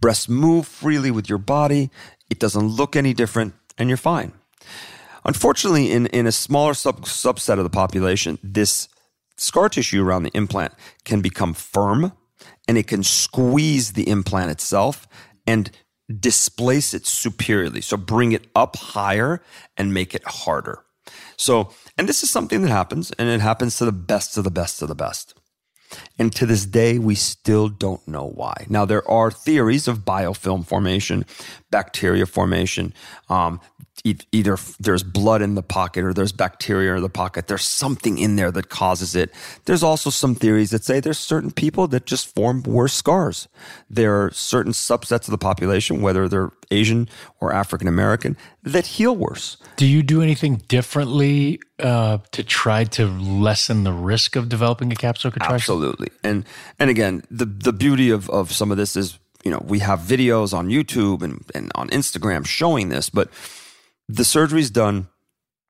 [0.00, 1.90] Breasts move freely with your body.
[2.30, 4.32] It doesn't look any different, and you're fine.
[5.24, 8.88] Unfortunately, in, in a smaller sub, subset of the population, this
[9.36, 12.12] scar tissue around the implant can become firm
[12.66, 15.08] and it can squeeze the implant itself
[15.46, 15.70] and
[16.20, 17.80] displace it superiorly.
[17.80, 19.42] So bring it up higher
[19.76, 20.84] and make it harder.
[21.36, 24.50] So And this is something that happens, and it happens to the best of the
[24.50, 25.34] best of the best.
[26.18, 28.66] And to this day, we still don't know why.
[28.68, 31.24] Now, there are theories of biofilm formation,
[31.70, 32.92] bacteria formation.
[33.28, 33.60] Um,
[34.04, 37.48] either there's blood in the pocket or there's bacteria in the pocket.
[37.48, 39.30] There's something in there that causes it.
[39.64, 43.48] There's also some theories that say there's certain people that just form worse scars.
[43.90, 47.08] There are certain subsets of the population, whether they're Asian
[47.40, 49.56] or African American, that heal worse.
[49.76, 54.94] Do you do anything differently uh, to try to lessen the risk of developing a
[54.94, 55.54] capsular contracture?
[55.54, 56.08] Absolutely.
[56.22, 56.44] And
[56.78, 60.00] and again, the the beauty of of some of this is, you know, we have
[60.00, 63.30] videos on YouTube and, and on Instagram showing this, but
[64.08, 65.08] the surgery's done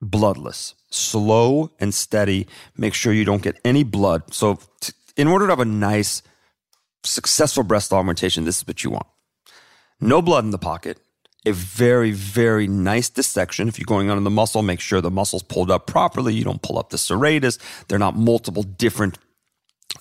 [0.01, 2.47] bloodless, slow and steady.
[2.77, 4.33] Make sure you don't get any blood.
[4.33, 6.23] So t- in order to have a nice,
[7.03, 9.07] successful breast augmentation, this is what you want.
[10.01, 10.99] No blood in the pocket,
[11.45, 13.67] a very, very nice dissection.
[13.67, 16.35] If you're going under the muscle, make sure the muscle's pulled up properly.
[16.35, 17.59] You don't pull up the serratus.
[17.89, 19.19] They're not multiple different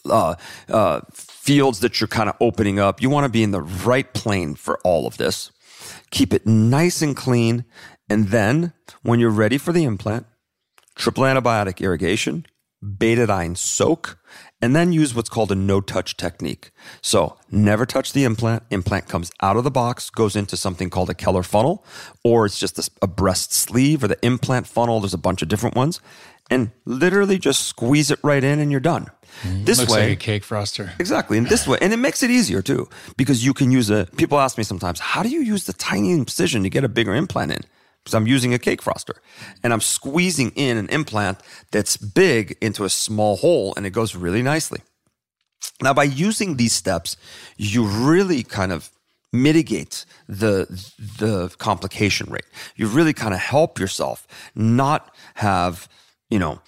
[0.06, 0.36] uh,
[0.70, 3.02] uh, fields that you're kind of opening up.
[3.02, 5.52] You want to be in the right plane for all of this.
[6.12, 7.66] Keep it nice and clean.
[8.10, 10.26] And then when you're ready for the implant,
[10.96, 12.46] triple antibiotic irrigation,
[12.84, 14.20] betadine soak,
[14.62, 16.72] and then use what's called a no touch technique.
[17.02, 18.64] So never touch the implant.
[18.70, 21.86] Implant comes out of the box, goes into something called a Keller funnel,
[22.24, 25.00] or it's just a, a breast sleeve or the implant funnel.
[25.00, 26.00] There's a bunch of different ones.
[26.50, 29.08] And literally just squeeze it right in and you're done.
[29.42, 29.66] Mm-hmm.
[29.66, 30.98] This Looks way, like a cake froster.
[30.98, 31.38] Exactly.
[31.38, 34.40] And this way, and it makes it easier too, because you can use a, people
[34.40, 37.52] ask me sometimes, how do you use the tiny incision to get a bigger implant
[37.52, 37.62] in?
[38.08, 39.18] Because I'm using a cake froster
[39.64, 41.42] and I'm squeezing in an implant
[41.74, 44.80] that's big into a small hole and it goes really nicely.
[45.82, 47.18] Now, by using these steps,
[47.58, 48.90] you really kind of
[49.34, 50.68] mitigate the
[50.98, 52.46] the complication rate.
[52.78, 55.90] You really kind of help yourself not have,
[56.30, 56.62] you know,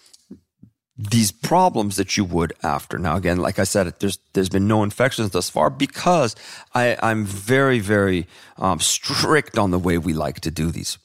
[0.99, 2.99] these problems that you would after.
[2.99, 6.35] Now, again, like I said, there's there's been no infections thus far because
[6.75, 10.97] I, I'm very very um, strict on the way we like to do these.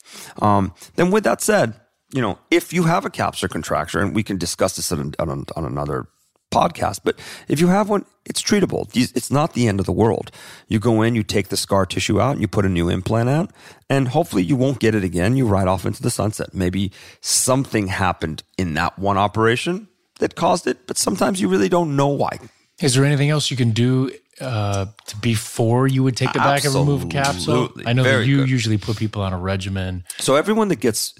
[0.43, 1.75] Um, then, with that said,
[2.13, 5.45] you know, if you have a capsular contracture, and we can discuss this on, on,
[5.55, 6.07] on another
[6.55, 8.89] podcast, but if you have one, it's treatable.
[8.95, 10.31] It's not the end of the world.
[10.69, 13.29] You go in, you take the scar tissue out, and you put a new implant
[13.29, 13.51] out,
[13.91, 15.37] and hopefully you won't get it again.
[15.37, 16.55] You ride off into the sunset.
[16.55, 19.89] Maybe something happened in that one operation
[20.21, 22.39] that caused it, but sometimes you really don't know why.
[22.81, 24.87] Is there anything else you can do uh,
[25.21, 27.71] before you would take it back and remove capsule?
[27.87, 28.51] I know that you good.
[28.51, 30.05] usually put people on a regimen.
[30.19, 31.15] So everyone that gets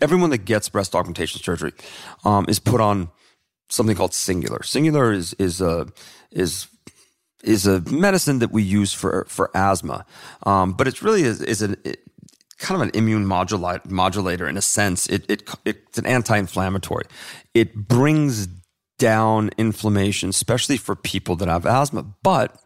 [0.00, 1.72] everyone that gets breast augmentation surgery
[2.24, 3.08] um, is put on
[3.68, 4.60] something called Singulair.
[4.60, 5.86] Singulair is is a
[6.30, 6.68] is
[7.42, 10.06] is a medicine that we use for for asthma,
[10.44, 12.00] um, but it's really is, is an it,
[12.58, 15.06] kind of an immune modulate, modulator in a sense.
[15.08, 17.04] It, it it's an anti-inflammatory.
[17.52, 18.48] It brings
[18.98, 22.56] down inflammation, especially for people that have asthma, but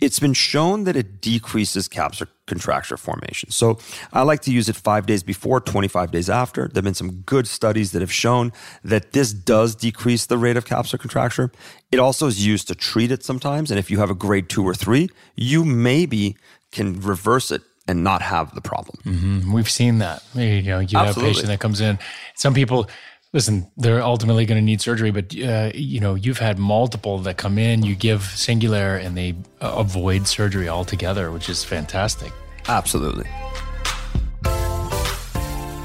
[0.00, 3.50] it's been shown that it decreases capsular contracture formation.
[3.50, 3.78] So
[4.12, 6.68] I like to use it five days before, 25 days after.
[6.68, 8.52] There have been some good studies that have shown
[8.84, 11.50] that this does decrease the rate of capsular contracture.
[11.90, 13.70] It also is used to treat it sometimes.
[13.70, 16.36] And if you have a grade two or three, you maybe
[16.70, 18.98] can reverse it and not have the problem.
[19.04, 19.52] Mm-hmm.
[19.52, 20.22] We've seen that.
[20.34, 21.98] You know, you have a patient that comes in.
[22.34, 22.88] Some people,
[23.32, 27.36] listen, they're ultimately going to need surgery, but uh, you know, you've had multiple that
[27.36, 27.84] come in.
[27.84, 32.32] You give Singulair, and they uh, avoid surgery altogether, which is fantastic.
[32.68, 33.26] Absolutely.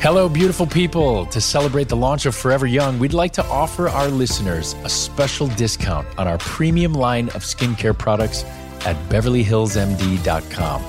[0.02, 1.26] Hello, beautiful people.
[1.28, 5.48] To celebrate the launch of Forever Young, we'd like to offer our listeners a special
[5.48, 8.44] discount on our premium line of skincare products
[8.86, 10.84] at BeverlyHillsMD.com.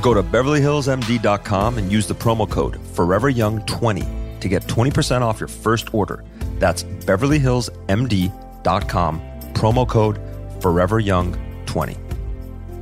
[0.00, 5.92] Go to BeverlyHillsMD.com and use the promo code ForeverYoung20 to get 20% off your first
[5.92, 6.22] order.
[6.58, 9.20] That's BeverlyHillsMD.com,
[9.54, 10.20] promo code
[10.60, 11.98] ForeverYoung20.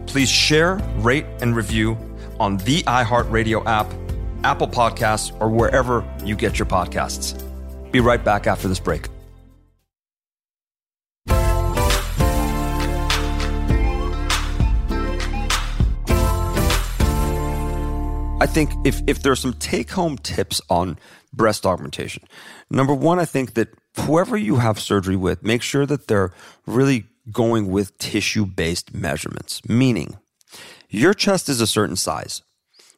[0.06, 1.96] Please share, rate, and review
[2.38, 3.90] on the iHeartRadio app,
[4.44, 7.42] Apple Podcasts, or wherever you get your podcasts.
[7.92, 9.08] Be right back after this break.
[18.42, 20.98] I think if if are some take home tips on
[21.32, 22.24] breast augmentation,
[22.70, 23.68] number one, I think that
[24.00, 26.32] whoever you have surgery with, make sure that they're
[26.66, 30.18] really going with tissue based measurements, meaning
[30.88, 32.42] your chest is a certain size.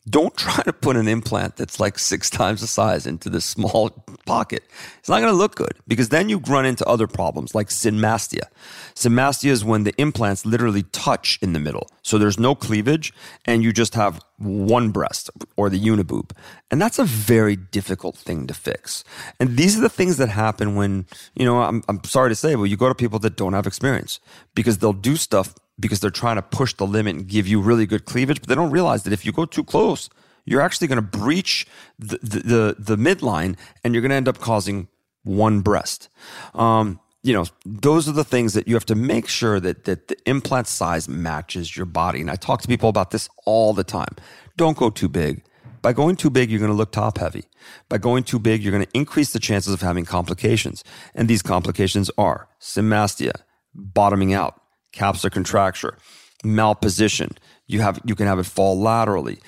[0.09, 3.91] Don't try to put an implant that's like six times the size into this small
[4.27, 4.63] pocket.
[4.99, 8.49] It's not going to look good because then you run into other problems like symastia.
[8.95, 11.89] Symastia is when the implants literally touch in the middle.
[12.03, 13.13] So there's no cleavage
[13.45, 16.33] and you just have one breast or the uniboob.
[16.71, 19.05] And that's a very difficult thing to fix.
[19.41, 22.55] And these are the things that happen when, you know, I'm, I'm sorry to say,
[22.55, 24.21] but you go to people that don't have experience
[24.55, 27.87] because they'll do stuff because they're trying to push the limit and give you really
[27.87, 30.09] good cleavage, but they don't realize that if you go too close,
[30.45, 31.67] you're actually going to breach
[31.99, 34.89] the, the, the, the midline and you're going to end up causing
[35.23, 36.09] one breast.
[36.55, 40.09] Um, you know, those are the things that you have to make sure that, that
[40.09, 42.21] the implant size matches your body.
[42.21, 44.15] And I talk to people about this all the time.
[44.57, 45.43] Don't go too big.
[45.81, 47.45] By going too big, you're going to look top heavy.
[47.89, 50.85] By going too big, you're going to increase the chances of having complications.
[51.15, 53.33] And these complications are symastia,
[53.75, 54.61] bottoming out,
[54.95, 55.99] capsular contracture,
[56.45, 57.37] malposition.
[57.67, 59.39] You have you can have it fall laterally,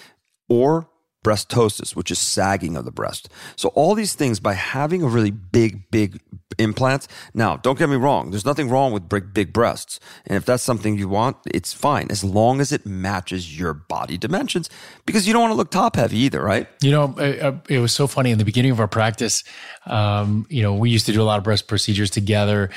[0.49, 0.88] or
[1.26, 3.28] breast ptosis, which is sagging of the breast.
[3.57, 6.20] So all these things by having a really big, big
[6.57, 7.09] implant.
[7.34, 8.30] Now, don't get me wrong.
[8.30, 12.07] There's nothing wrong with big, big breasts, and if that's something you want, it's fine
[12.11, 14.70] as long as it matches your body dimensions.
[15.05, 16.68] Because you don't want to look top heavy either, right?
[16.80, 19.42] You know, it, it was so funny in the beginning of our practice.
[19.84, 22.70] Um, you know, we used to do a lot of breast procedures together.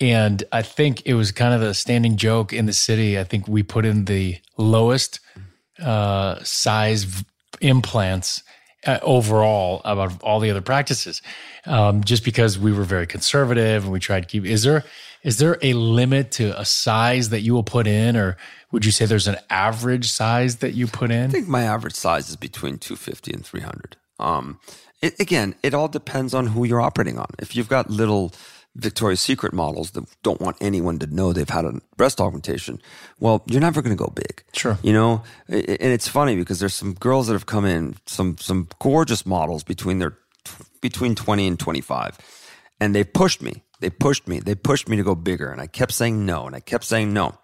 [0.00, 3.18] And I think it was kind of a standing joke in the city.
[3.18, 5.20] I think we put in the lowest
[5.78, 7.22] uh, size
[7.60, 8.42] implants
[8.86, 11.20] uh, overall about all the other practices,
[11.66, 14.46] um, just because we were very conservative and we tried to keep.
[14.46, 14.84] Is there
[15.22, 18.38] is there a limit to a size that you will put in, or
[18.72, 21.24] would you say there's an average size that you put in?
[21.24, 23.96] I think my average size is between 250 and 300.
[24.18, 24.60] Um,
[25.02, 27.26] it, again, it all depends on who you're operating on.
[27.38, 28.32] If you've got little
[28.76, 32.80] Victoria's Secret models that don't want anyone to know they've had a breast augmentation,
[33.18, 34.44] well, you're never going to go big.
[34.52, 34.78] Sure.
[34.82, 38.68] You know, and it's funny because there's some girls that have come in, some some
[38.78, 40.16] gorgeous models between their
[40.80, 42.18] between 20 and 25,
[42.80, 43.64] and they pushed me.
[43.80, 44.40] They pushed me.
[44.40, 47.12] They pushed me to go bigger, and I kept saying no, and I kept saying
[47.12, 47.38] no.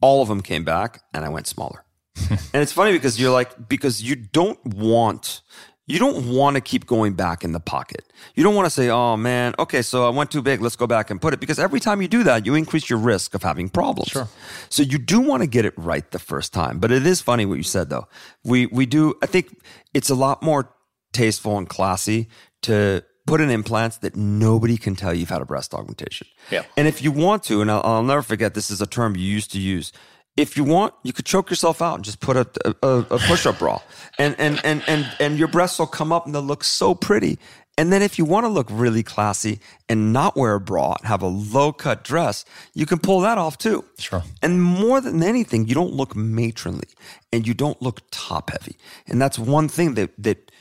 [0.00, 1.84] All of them came back, and I went smaller.
[2.30, 5.42] and it's funny because you're like because you don't want
[5.88, 8.12] you don't want to keep going back in the pocket.
[8.34, 10.86] You don't want to say, oh man, okay, so I went too big, let's go
[10.86, 11.40] back and put it.
[11.40, 14.10] Because every time you do that, you increase your risk of having problems.
[14.10, 14.28] Sure.
[14.68, 16.78] So you do want to get it right the first time.
[16.78, 18.06] But it is funny what you said though.
[18.44, 19.60] We we do I think
[19.94, 20.72] it's a lot more
[21.12, 22.28] tasteful and classy
[22.62, 26.26] to put in implants that nobody can tell you've had a breast augmentation.
[26.50, 26.64] Yeah.
[26.76, 29.24] And if you want to, and I'll, I'll never forget, this is a term you
[29.24, 29.92] used to use
[30.38, 32.46] if you want, you could choke yourself out and just put a,
[32.80, 33.80] a, a push-up bra,
[34.18, 37.38] and and and and and your breasts will come up and they'll look so pretty.
[37.76, 41.22] And then if you want to look really classy and not wear a bra, have
[41.22, 43.84] a low-cut dress, you can pull that off too.
[43.98, 44.24] Sure.
[44.42, 46.88] And more than anything, you don't look matronly
[47.32, 48.76] and you don't look top-heavy.
[49.06, 50.52] And that's one thing that that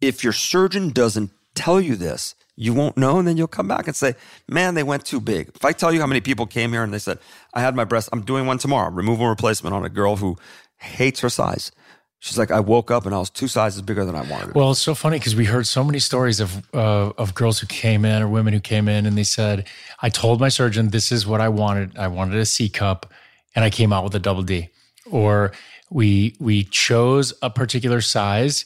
[0.00, 3.86] if your surgeon doesn't tell you this, you won't know, and then you'll come back
[3.86, 4.16] and say,
[4.48, 6.92] "Man, they went too big." If I tell you how many people came here and
[6.92, 7.18] they said,
[7.54, 10.36] "I had my breast, I'm doing one tomorrow, removal replacement on a girl who
[10.78, 11.70] hates her size."
[12.18, 14.72] She's like, "I woke up and I was two sizes bigger than I wanted." Well,
[14.72, 18.04] it's so funny because we heard so many stories of uh, of girls who came
[18.04, 19.68] in or women who came in and they said,
[20.02, 21.96] "I told my surgeon this is what I wanted.
[21.96, 23.06] I wanted a C cup,
[23.54, 24.70] and I came out with a double D."
[25.08, 25.52] Or
[25.90, 28.64] we we chose a particular size,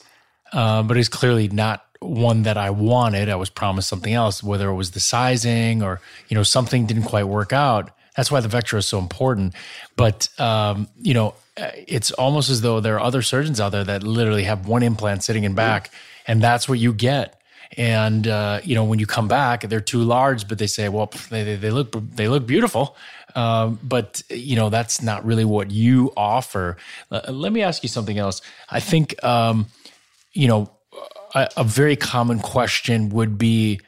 [0.55, 3.29] uh, but it's clearly not one that I wanted.
[3.29, 7.05] I was promised something else, whether it was the sizing or you know something didn't
[7.05, 7.91] quite work out.
[8.17, 9.55] That's why the Vectra is so important.
[9.97, 14.03] But um, you know, it's almost as though there are other surgeons out there that
[14.03, 15.91] literally have one implant sitting in back,
[16.27, 17.41] and that's what you get.
[17.77, 21.11] And uh, you know, when you come back, they're too large, but they say, well,
[21.31, 22.97] they, they look they look beautiful.
[23.35, 26.77] Um, but you know, that's not really what you offer.
[27.11, 28.43] Uh, let me ask you something else.
[28.71, 29.69] I think um,
[30.33, 30.71] you know
[31.35, 33.81] a, a very common question would be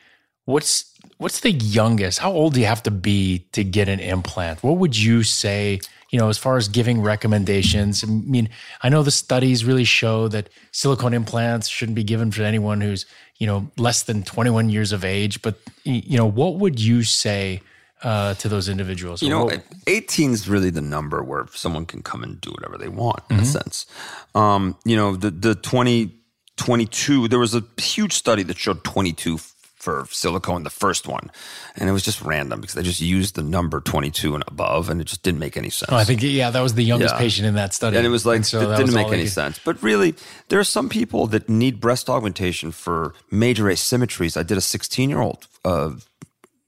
[0.45, 2.19] what's what's the youngest?
[2.19, 4.63] How old do you have to be to get an implant?
[4.63, 5.81] What would you say,
[6.11, 8.05] you know, as far as giving recommendations?
[8.05, 8.49] I mean,
[8.83, 13.07] I know the studies really show that silicone implants shouldn't be given for anyone who's,
[13.39, 17.61] you know, less than 21 years of age, but you know, what would you say
[18.03, 19.23] uh, to those individuals?
[19.23, 19.51] You know,
[19.87, 23.37] 18 is really the number where someone can come and do whatever they want in
[23.37, 23.43] mm-hmm.
[23.43, 23.87] a sense.
[24.35, 26.13] Um, you know, the the 20
[26.57, 27.29] 22.
[27.29, 31.31] There was a huge study that showed 22 for silicone, the first one,
[31.77, 34.99] and it was just random because they just used the number 22 and above, and
[34.99, 35.93] it just didn't make any sense.
[35.93, 37.19] Oh, I think yeah, that was the youngest yeah.
[37.19, 39.61] patient in that study, and it was like so it didn't make any sense.
[39.63, 40.15] But really,
[40.49, 44.39] there are some people that need breast augmentation for major asymmetries.
[44.39, 45.91] I did a 16 year old uh,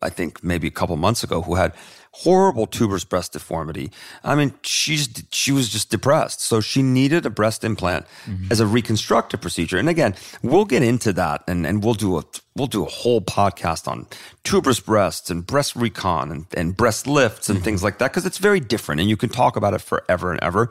[0.02, 1.72] I think maybe a couple months ago, who had
[2.20, 3.90] horrible tuberous breast deformity.
[4.24, 8.50] I mean, she's she was just depressed, so she needed a breast implant mm-hmm.
[8.50, 9.76] as a reconstructive procedure.
[9.76, 13.20] And again, we'll get into that, and and we'll do a we'll do a whole
[13.20, 14.06] podcast on
[14.44, 17.64] tuberous breasts and breast recon and, and breast lifts and mm-hmm.
[17.64, 20.42] things like that because it's very different, and you can talk about it forever and
[20.42, 20.70] ever.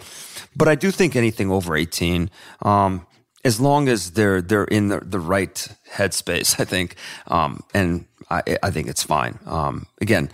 [0.56, 2.32] But I do think anything over eighteen.
[2.64, 3.06] Um,
[3.44, 6.96] as long as they're they're in the, the right headspace, I think,
[7.28, 9.38] um, and I, I think it's fine.
[9.46, 10.32] Um, again,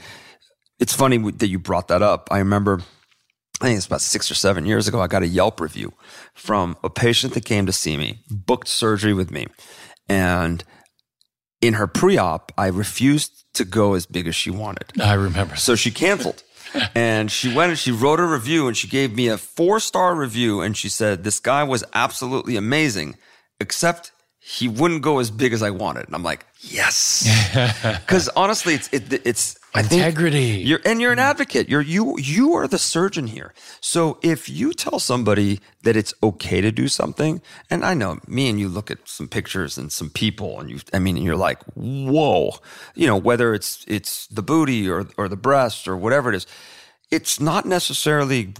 [0.81, 2.27] it's funny that you brought that up.
[2.31, 2.81] I remember,
[3.61, 5.93] I think it's about six or seven years ago, I got a Yelp review
[6.33, 9.45] from a patient that came to see me, booked surgery with me.
[10.09, 10.63] And
[11.61, 14.99] in her pre op, I refused to go as big as she wanted.
[14.99, 15.55] I remember.
[15.55, 16.43] So she canceled.
[16.95, 20.15] and she went and she wrote a review and she gave me a four star
[20.15, 20.61] review.
[20.61, 23.17] And she said, This guy was absolutely amazing,
[23.59, 26.05] except he wouldn't go as big as I wanted.
[26.05, 27.27] And I'm like, Yes.
[28.01, 30.61] Because honestly, it's, it, it's, integrity.
[30.63, 31.29] You're and you're an mm.
[31.29, 31.69] advocate.
[31.69, 33.53] You're you you are the surgeon here.
[33.79, 38.49] So if you tell somebody that it's okay to do something, and I know me
[38.49, 41.63] and you look at some pictures and some people, and you I mean you're like,
[41.73, 42.55] whoa,
[42.95, 46.47] you know whether it's it's the booty or or the breast or whatever it is,
[47.09, 48.53] it's not necessarily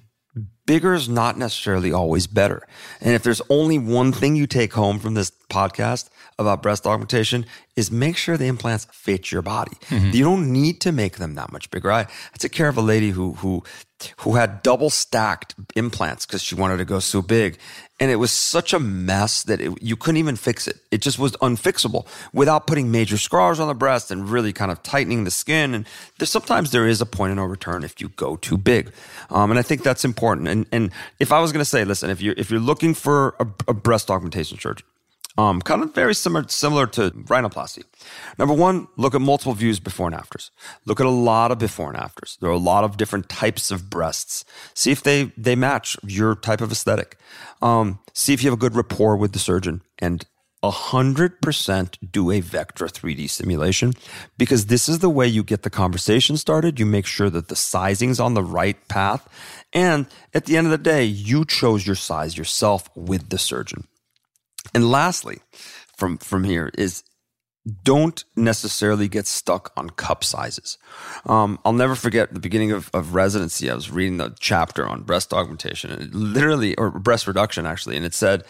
[0.66, 2.66] bigger is not necessarily always better.
[3.02, 6.10] And if there's only one thing you take home from this podcast
[6.42, 9.78] about breast augmentation is make sure the implants fit your body.
[9.88, 10.12] Mm-hmm.
[10.12, 11.92] You don't need to make them that much bigger.
[11.92, 13.64] I, I took care of a lady who who
[14.18, 17.58] who had double stacked implants because she wanted to go so big.
[18.00, 20.78] And it was such a mess that it, you couldn't even fix it.
[20.90, 24.82] It just was unfixable without putting major scars on the breast and really kind of
[24.82, 25.76] tightening the skin.
[25.76, 25.86] And
[26.18, 28.92] there's, sometimes there is a point of no return if you go too big.
[29.30, 30.48] Um, and I think that's important.
[30.48, 33.36] And, and if I was going to say, listen, if you're, if you're looking for
[33.40, 34.88] a, a breast augmentation surgery,
[35.38, 37.84] um, kind of very similar, similar to rhinoplasty.
[38.38, 40.52] Number one, look at multiple views before and afters.
[40.86, 42.38] Look at a lot of before and afters.
[42.42, 44.44] There are a lot of different types of breasts.
[44.74, 47.18] See if they, they match your type of aesthetic.
[47.62, 50.26] Um, see if you have a good rapport with the surgeon and
[50.64, 53.94] 100% do a Vectra 3D simulation
[54.38, 56.80] because this is the way you get the conversation started.
[56.80, 59.28] You make sure that the sizing's on the right path.
[59.74, 63.88] And at the end of the day, you chose your size yourself with the surgeon.
[64.74, 65.40] And lastly,
[65.98, 67.04] from from here is
[67.84, 70.78] don't necessarily get stuck on cup sizes.
[71.28, 73.70] Um, I'll never forget the beginning of, of residency.
[73.70, 78.06] I was reading the chapter on breast augmentation, and literally, or breast reduction actually, and
[78.06, 78.44] it said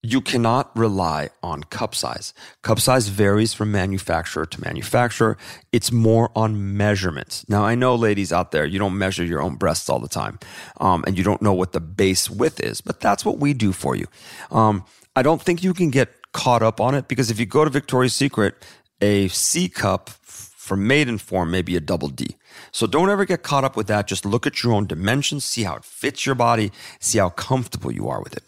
[0.00, 2.32] you cannot rely on cup size.
[2.62, 5.36] Cup size varies from manufacturer to manufacturer.
[5.72, 7.44] It's more on measurements.
[7.48, 10.38] Now, I know ladies out there, you don't measure your own breasts all the time,
[10.80, 13.72] um, and you don't know what the base width is, but that's what we do
[13.72, 14.06] for you.
[14.52, 14.84] Um,
[15.18, 17.70] I don't think you can get caught up on it because if you go to
[17.70, 18.54] Victoria's Secret,
[19.00, 22.36] a C cup for Maidenform may be a double D.
[22.70, 24.06] So don't ever get caught up with that.
[24.06, 27.90] Just look at your own dimensions, see how it fits your body, see how comfortable
[27.90, 28.44] you are with it.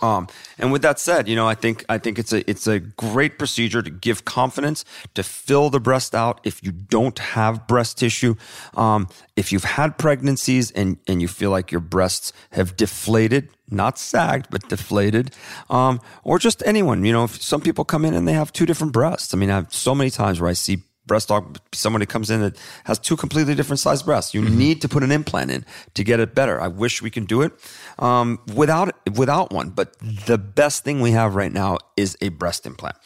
[0.00, 0.28] Um,
[0.58, 3.38] and with that said, you know, I think I think it's a it's a great
[3.38, 4.84] procedure to give confidence
[5.14, 8.34] to fill the breast out if you don't have breast tissue.
[8.76, 13.98] Um, if you've had pregnancies and and you feel like your breasts have deflated, not
[13.98, 15.34] sagged but deflated,
[15.70, 18.92] um, or just anyone, you know, some people come in and they have two different
[18.92, 19.34] breasts.
[19.34, 22.40] I mean, I have so many times where I see breast dog, somebody comes in
[22.40, 24.32] that has two completely different sized breasts.
[24.32, 24.58] You mm-hmm.
[24.58, 26.60] need to put an implant in to get it better.
[26.60, 27.52] I wish we can do it
[27.98, 32.64] um, without without one, but the best thing we have right now is a breast
[32.66, 32.96] implant.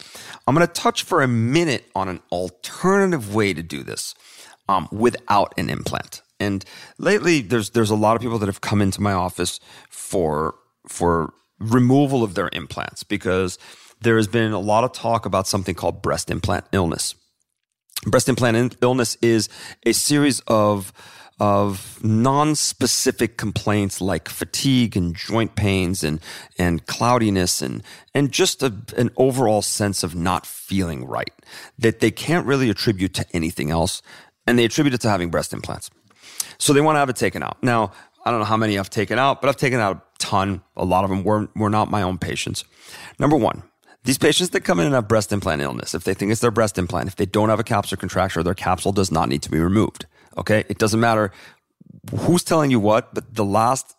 [0.47, 4.15] I'm going to touch for a minute on an alternative way to do this
[4.69, 6.21] um, without an implant.
[6.39, 6.65] And
[6.99, 10.57] lately, there's there's a lot of people that have come into my office for
[10.89, 13.59] for removal of their implants because
[14.01, 17.15] there has been a lot of talk about something called breast implant illness.
[18.05, 19.49] Breast implant illness is
[19.87, 20.93] a series of
[21.41, 26.21] of non-specific complaints like fatigue and joint pains and
[26.59, 27.83] and cloudiness and
[28.15, 31.33] and just a, an overall sense of not feeling right
[31.79, 34.03] that they can't really attribute to anything else
[34.47, 35.91] and they attribute it to having breast implants.
[36.59, 37.63] So they want to have it taken out.
[37.63, 37.93] Now,
[38.25, 40.63] I don't know how many I've taken out, but I've taken out a ton.
[40.77, 42.65] A lot of them were were not my own patients.
[43.19, 43.63] Number 1,
[44.05, 46.51] these patients that come in and have breast implant illness, if they think it's their
[46.51, 49.51] breast implant, if they don't have a capsular contracture, their capsule does not need to
[49.51, 50.07] be removed.
[50.37, 50.65] Okay.
[50.69, 51.31] It doesn't matter
[52.21, 53.95] who's telling you what, but the last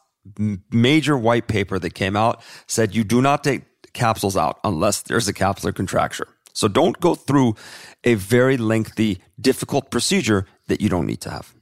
[0.71, 5.27] major white paper that came out said you do not take capsules out unless there's
[5.27, 6.27] a capsular contracture.
[6.53, 7.55] So don't go through
[8.03, 11.53] a very lengthy, difficult procedure that you don't need to have.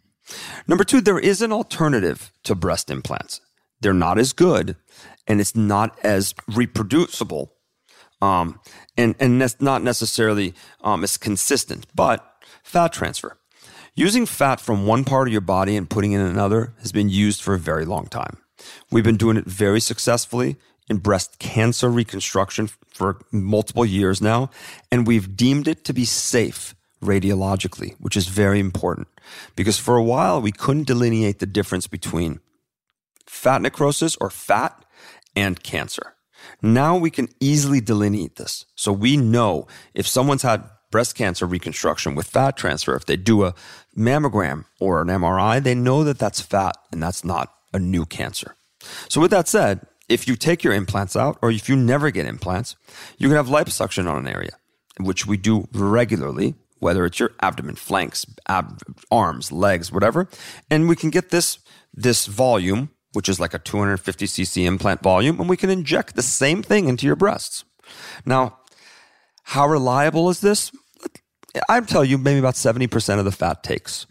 [0.68, 3.42] Number two, there is an alternative to breast implants.
[3.82, 4.76] They're not as good
[5.28, 7.54] and it's not as reproducible
[8.22, 8.60] um,
[8.98, 10.54] and and not necessarily
[10.84, 11.88] um, as consistent.
[11.96, 12.26] But
[12.64, 13.38] fat transfer.
[13.96, 17.10] Using fat from one part of your body and putting it in another has been
[17.10, 18.38] used for a very long time.
[18.90, 20.56] We've been doing it very successfully
[20.90, 24.50] in breast cancer reconstruction for multiple years now,
[24.92, 29.08] and we've deemed it to be safe radiologically, which is very important
[29.56, 32.40] because for a while we couldn't delineate the difference between
[33.26, 34.86] fat necrosis or fat
[35.36, 36.16] and cancer.
[36.62, 38.66] Now we can easily delineate this.
[38.76, 43.46] So we know if someone's had breast cancer reconstruction with fat transfer, if they do
[43.46, 43.56] a
[43.98, 48.56] mammogram or an MRI, they know that that's fat and that's not a new cancer.
[49.10, 52.26] So, with that said, if you take your implants out or if you never get
[52.26, 52.76] implants,
[53.18, 54.58] you can have liposuction on an area,
[55.00, 60.28] which we do regularly, whether it's your abdomen, flanks, ab- arms, legs, whatever.
[60.70, 61.60] And we can get this,
[61.94, 66.22] this volume, which is like a 250 cc implant volume, and we can inject the
[66.22, 67.64] same thing into your breasts.
[68.26, 68.60] Now,
[69.44, 70.72] how reliable is this?
[71.68, 74.06] I'd tell you maybe about 70% of the fat takes.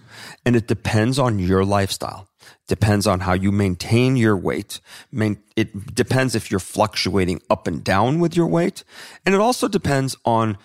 [0.44, 2.28] And it depends on your lifestyle.
[2.68, 4.80] Depends on how you maintain your weight.
[5.12, 8.84] It depends if you're fluctuating up and down with your weight.
[9.24, 10.58] And it also depends on,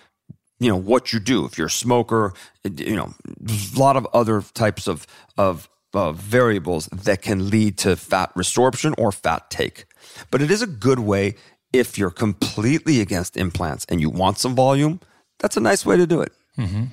[0.58, 1.44] you know, what you do.
[1.46, 2.34] If you're a smoker,
[2.64, 3.14] you know,
[3.48, 5.06] a lot of other types of,
[5.38, 9.86] of, of variables that can lead to fat resorption or fat take.
[10.30, 11.36] But it is a good way
[11.72, 15.00] if you're completely against implants and you want some volume.
[15.38, 16.32] That's a nice way to do it.
[16.58, 16.84] Mm-hmm.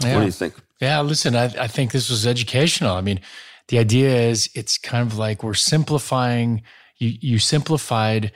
[0.00, 0.14] Yeah.
[0.14, 0.54] What do you think?
[0.80, 2.96] Yeah, listen, I, I think this was educational.
[2.96, 3.20] I mean,
[3.68, 6.62] the idea is it's kind of like we're simplifying,
[6.98, 8.32] you, you simplified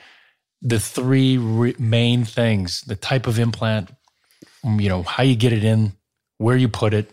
[0.63, 3.91] the three re- main things the type of implant,
[4.65, 5.93] you know, how you get it in,
[6.39, 7.11] where you put it,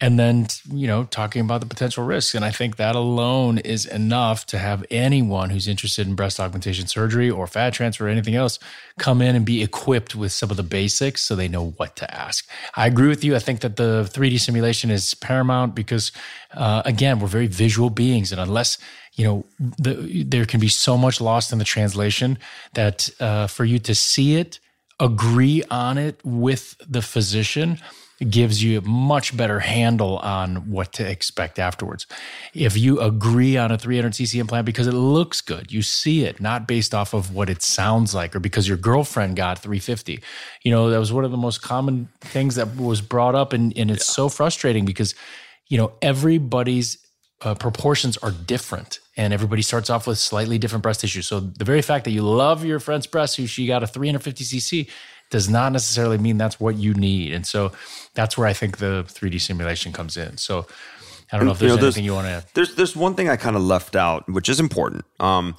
[0.00, 3.86] and then you know talking about the potential risks and i think that alone is
[3.86, 8.34] enough to have anyone who's interested in breast augmentation surgery or fat transfer or anything
[8.34, 8.58] else
[8.98, 12.14] come in and be equipped with some of the basics so they know what to
[12.14, 12.48] ask.
[12.74, 13.36] I agree with you.
[13.36, 16.12] I think that the 3d simulation is paramount because
[16.54, 18.32] uh, again we're very visual beings.
[18.32, 18.78] And unless
[19.14, 22.38] you know the, there can be so much lost in the translation
[22.74, 24.60] that uh, for you to see it
[24.98, 27.78] agree on it with the physician
[28.30, 32.06] gives you a much better handle on what to expect afterwards.
[32.54, 36.66] If you agree on a 300cc implant because it looks good, you see it, not
[36.66, 40.22] based off of what it sounds like or because your girlfriend got 350.
[40.62, 43.52] You know, that was one of the most common things that was brought up.
[43.52, 44.14] And, and it's yeah.
[44.14, 45.14] so frustrating because,
[45.68, 46.98] you know, everybody's
[47.42, 51.20] uh, proportions are different and everybody starts off with slightly different breast tissue.
[51.20, 54.88] So the very fact that you love your friend's breast who she got a 350cc
[55.30, 57.32] does not necessarily mean that's what you need.
[57.32, 57.72] And so
[58.14, 60.36] that's where I think the 3D simulation comes in.
[60.36, 60.66] So
[61.32, 62.44] I don't know if there's, you know, anything you want to add.
[62.54, 65.04] There's there's one thing I kind of left out, which is important.
[65.18, 65.56] Um,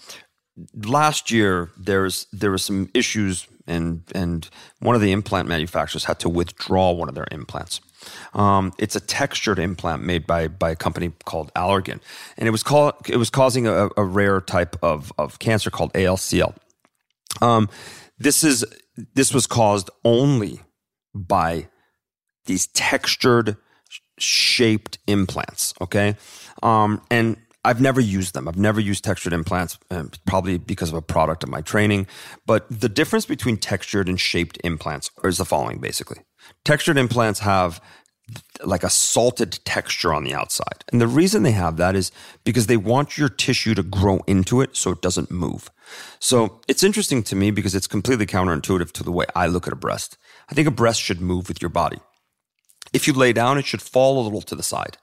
[0.74, 4.50] last year there's there was some issues and and
[4.80, 7.82] one of the implant manufacturers had to withdraw one of their implants.
[8.34, 12.00] Um, it's a textured implant made by by a company called Allergan,
[12.38, 15.92] and it was called it was causing a, a rare type of of cancer called
[15.94, 16.56] ALCL.
[17.42, 17.70] Um,
[18.18, 18.66] this is
[19.14, 20.62] this was caused only
[21.14, 21.68] by
[22.46, 23.58] these textured
[24.18, 25.74] shaped implants.
[25.82, 26.16] Okay.
[26.64, 28.48] Um, and I've never used them.
[28.48, 32.08] I've never used textured implants, um, probably because of a product of my training.
[32.46, 36.20] But the difference between textured and shaped implants is the following basically.
[36.64, 37.82] Textured implants have
[38.64, 40.84] like a salted texture on the outside.
[40.92, 42.12] And the reason they have that is
[42.44, 45.70] because they want your tissue to grow into it so it doesn't move.
[46.20, 49.74] So it's interesting to me because it's completely counterintuitive to the way I look at
[49.74, 50.18] a breast.
[50.50, 52.00] I think a breast should move with your body.
[52.94, 54.98] If you lay down, it should fall a little to the side.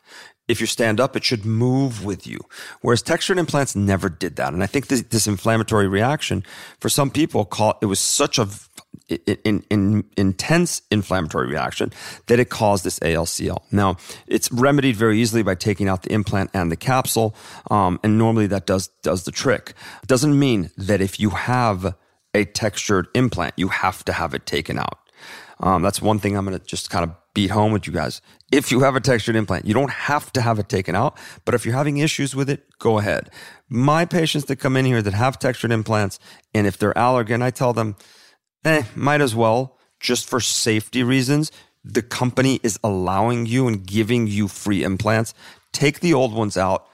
[0.47, 2.39] If you stand up, it should move with you.
[2.83, 4.53] Whereas textured implants never did that.
[4.53, 6.45] And I think this, this inflammatory reaction
[6.81, 8.49] for some people, call, it was such a
[9.09, 11.93] in, in, intense inflammatory reaction
[12.27, 13.59] that it caused this ALCL.
[13.71, 13.97] Now,
[14.27, 17.35] it's remedied very easily by taking out the implant and the capsule,
[17.71, 19.75] um, and normally that does does the trick.
[20.07, 21.95] Doesn't mean that if you have
[22.33, 24.99] a textured implant, you have to have it taken out.
[25.61, 28.21] Um, that's one thing I'm going to just kind of beat home with you guys.
[28.53, 31.55] If you have a textured implant, you don't have to have it taken out, but
[31.55, 33.31] if you're having issues with it, go ahead.
[33.69, 36.19] My patients that come in here that have textured implants,
[36.55, 37.97] and if they're Allergan, I tell them
[38.65, 41.51] eh, might as well, just for safety reasons.
[41.85, 45.35] The company is allowing you and giving you free implants.
[45.73, 46.87] Take the old ones out,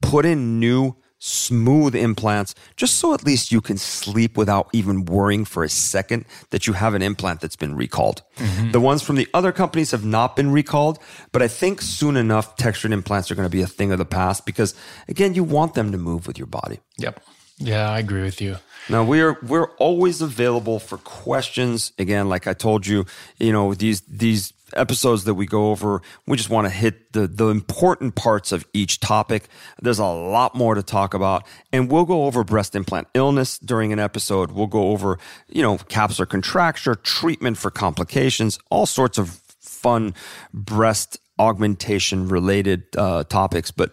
[0.00, 5.44] put in new smooth implants, just so at least you can sleep without even worrying
[5.44, 8.22] for a second that you have an implant that's been recalled.
[8.36, 8.70] Mm-hmm.
[8.70, 10.98] The ones from the other companies have not been recalled,
[11.32, 14.04] but I think soon enough, textured implants are going to be a thing of the
[14.04, 14.74] past because,
[15.08, 16.80] again, you want them to move with your body.
[16.98, 17.20] Yep.
[17.58, 18.56] Yeah, I agree with you.
[18.88, 21.92] Now we're we're always available for questions.
[21.98, 23.04] Again, like I told you,
[23.38, 27.26] you know these these episodes that we go over, we just want to hit the
[27.26, 29.48] the important parts of each topic.
[29.80, 33.92] There's a lot more to talk about, and we'll go over breast implant illness during
[33.92, 34.52] an episode.
[34.52, 40.14] We'll go over you know capsular contracture, treatment for complications, all sorts of fun
[40.54, 43.70] breast augmentation related uh, topics.
[43.70, 43.92] But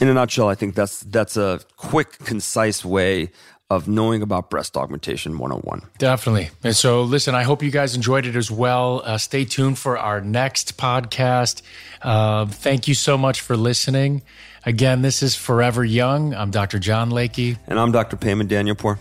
[0.00, 3.30] in a nutshell, I think that's that's a quick, concise way
[3.68, 5.82] of knowing about breast augmentation 101.
[5.98, 6.50] Definitely.
[6.64, 9.00] And so, listen, I hope you guys enjoyed it as well.
[9.04, 11.62] Uh, stay tuned for our next podcast.
[12.02, 14.22] Uh, thank you so much for listening.
[14.66, 16.34] Again, this is Forever Young.
[16.34, 16.80] I'm Dr.
[16.80, 17.56] John Layke.
[17.68, 18.16] And I'm Dr.
[18.16, 18.98] Payman Danielpour.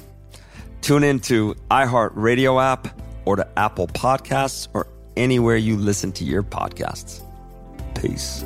[0.82, 4.88] Tune in to iHeartRadio app or to Apple Podcasts or
[5.18, 7.22] anywhere you listen to your podcasts.
[7.96, 8.46] Peace.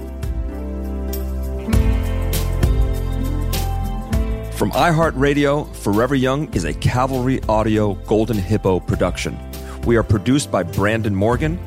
[4.63, 9.37] From iHeartRadio, Forever Young is a Cavalry Audio Golden Hippo production.
[9.85, 11.59] We are produced by Brandon Morgan.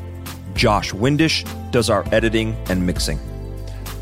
[0.55, 3.19] Josh Windish does our editing and mixing.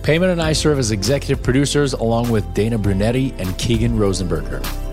[0.03, 4.84] Payman and I serve as executive producers along with Dana Brunetti and Keegan Rosenberger.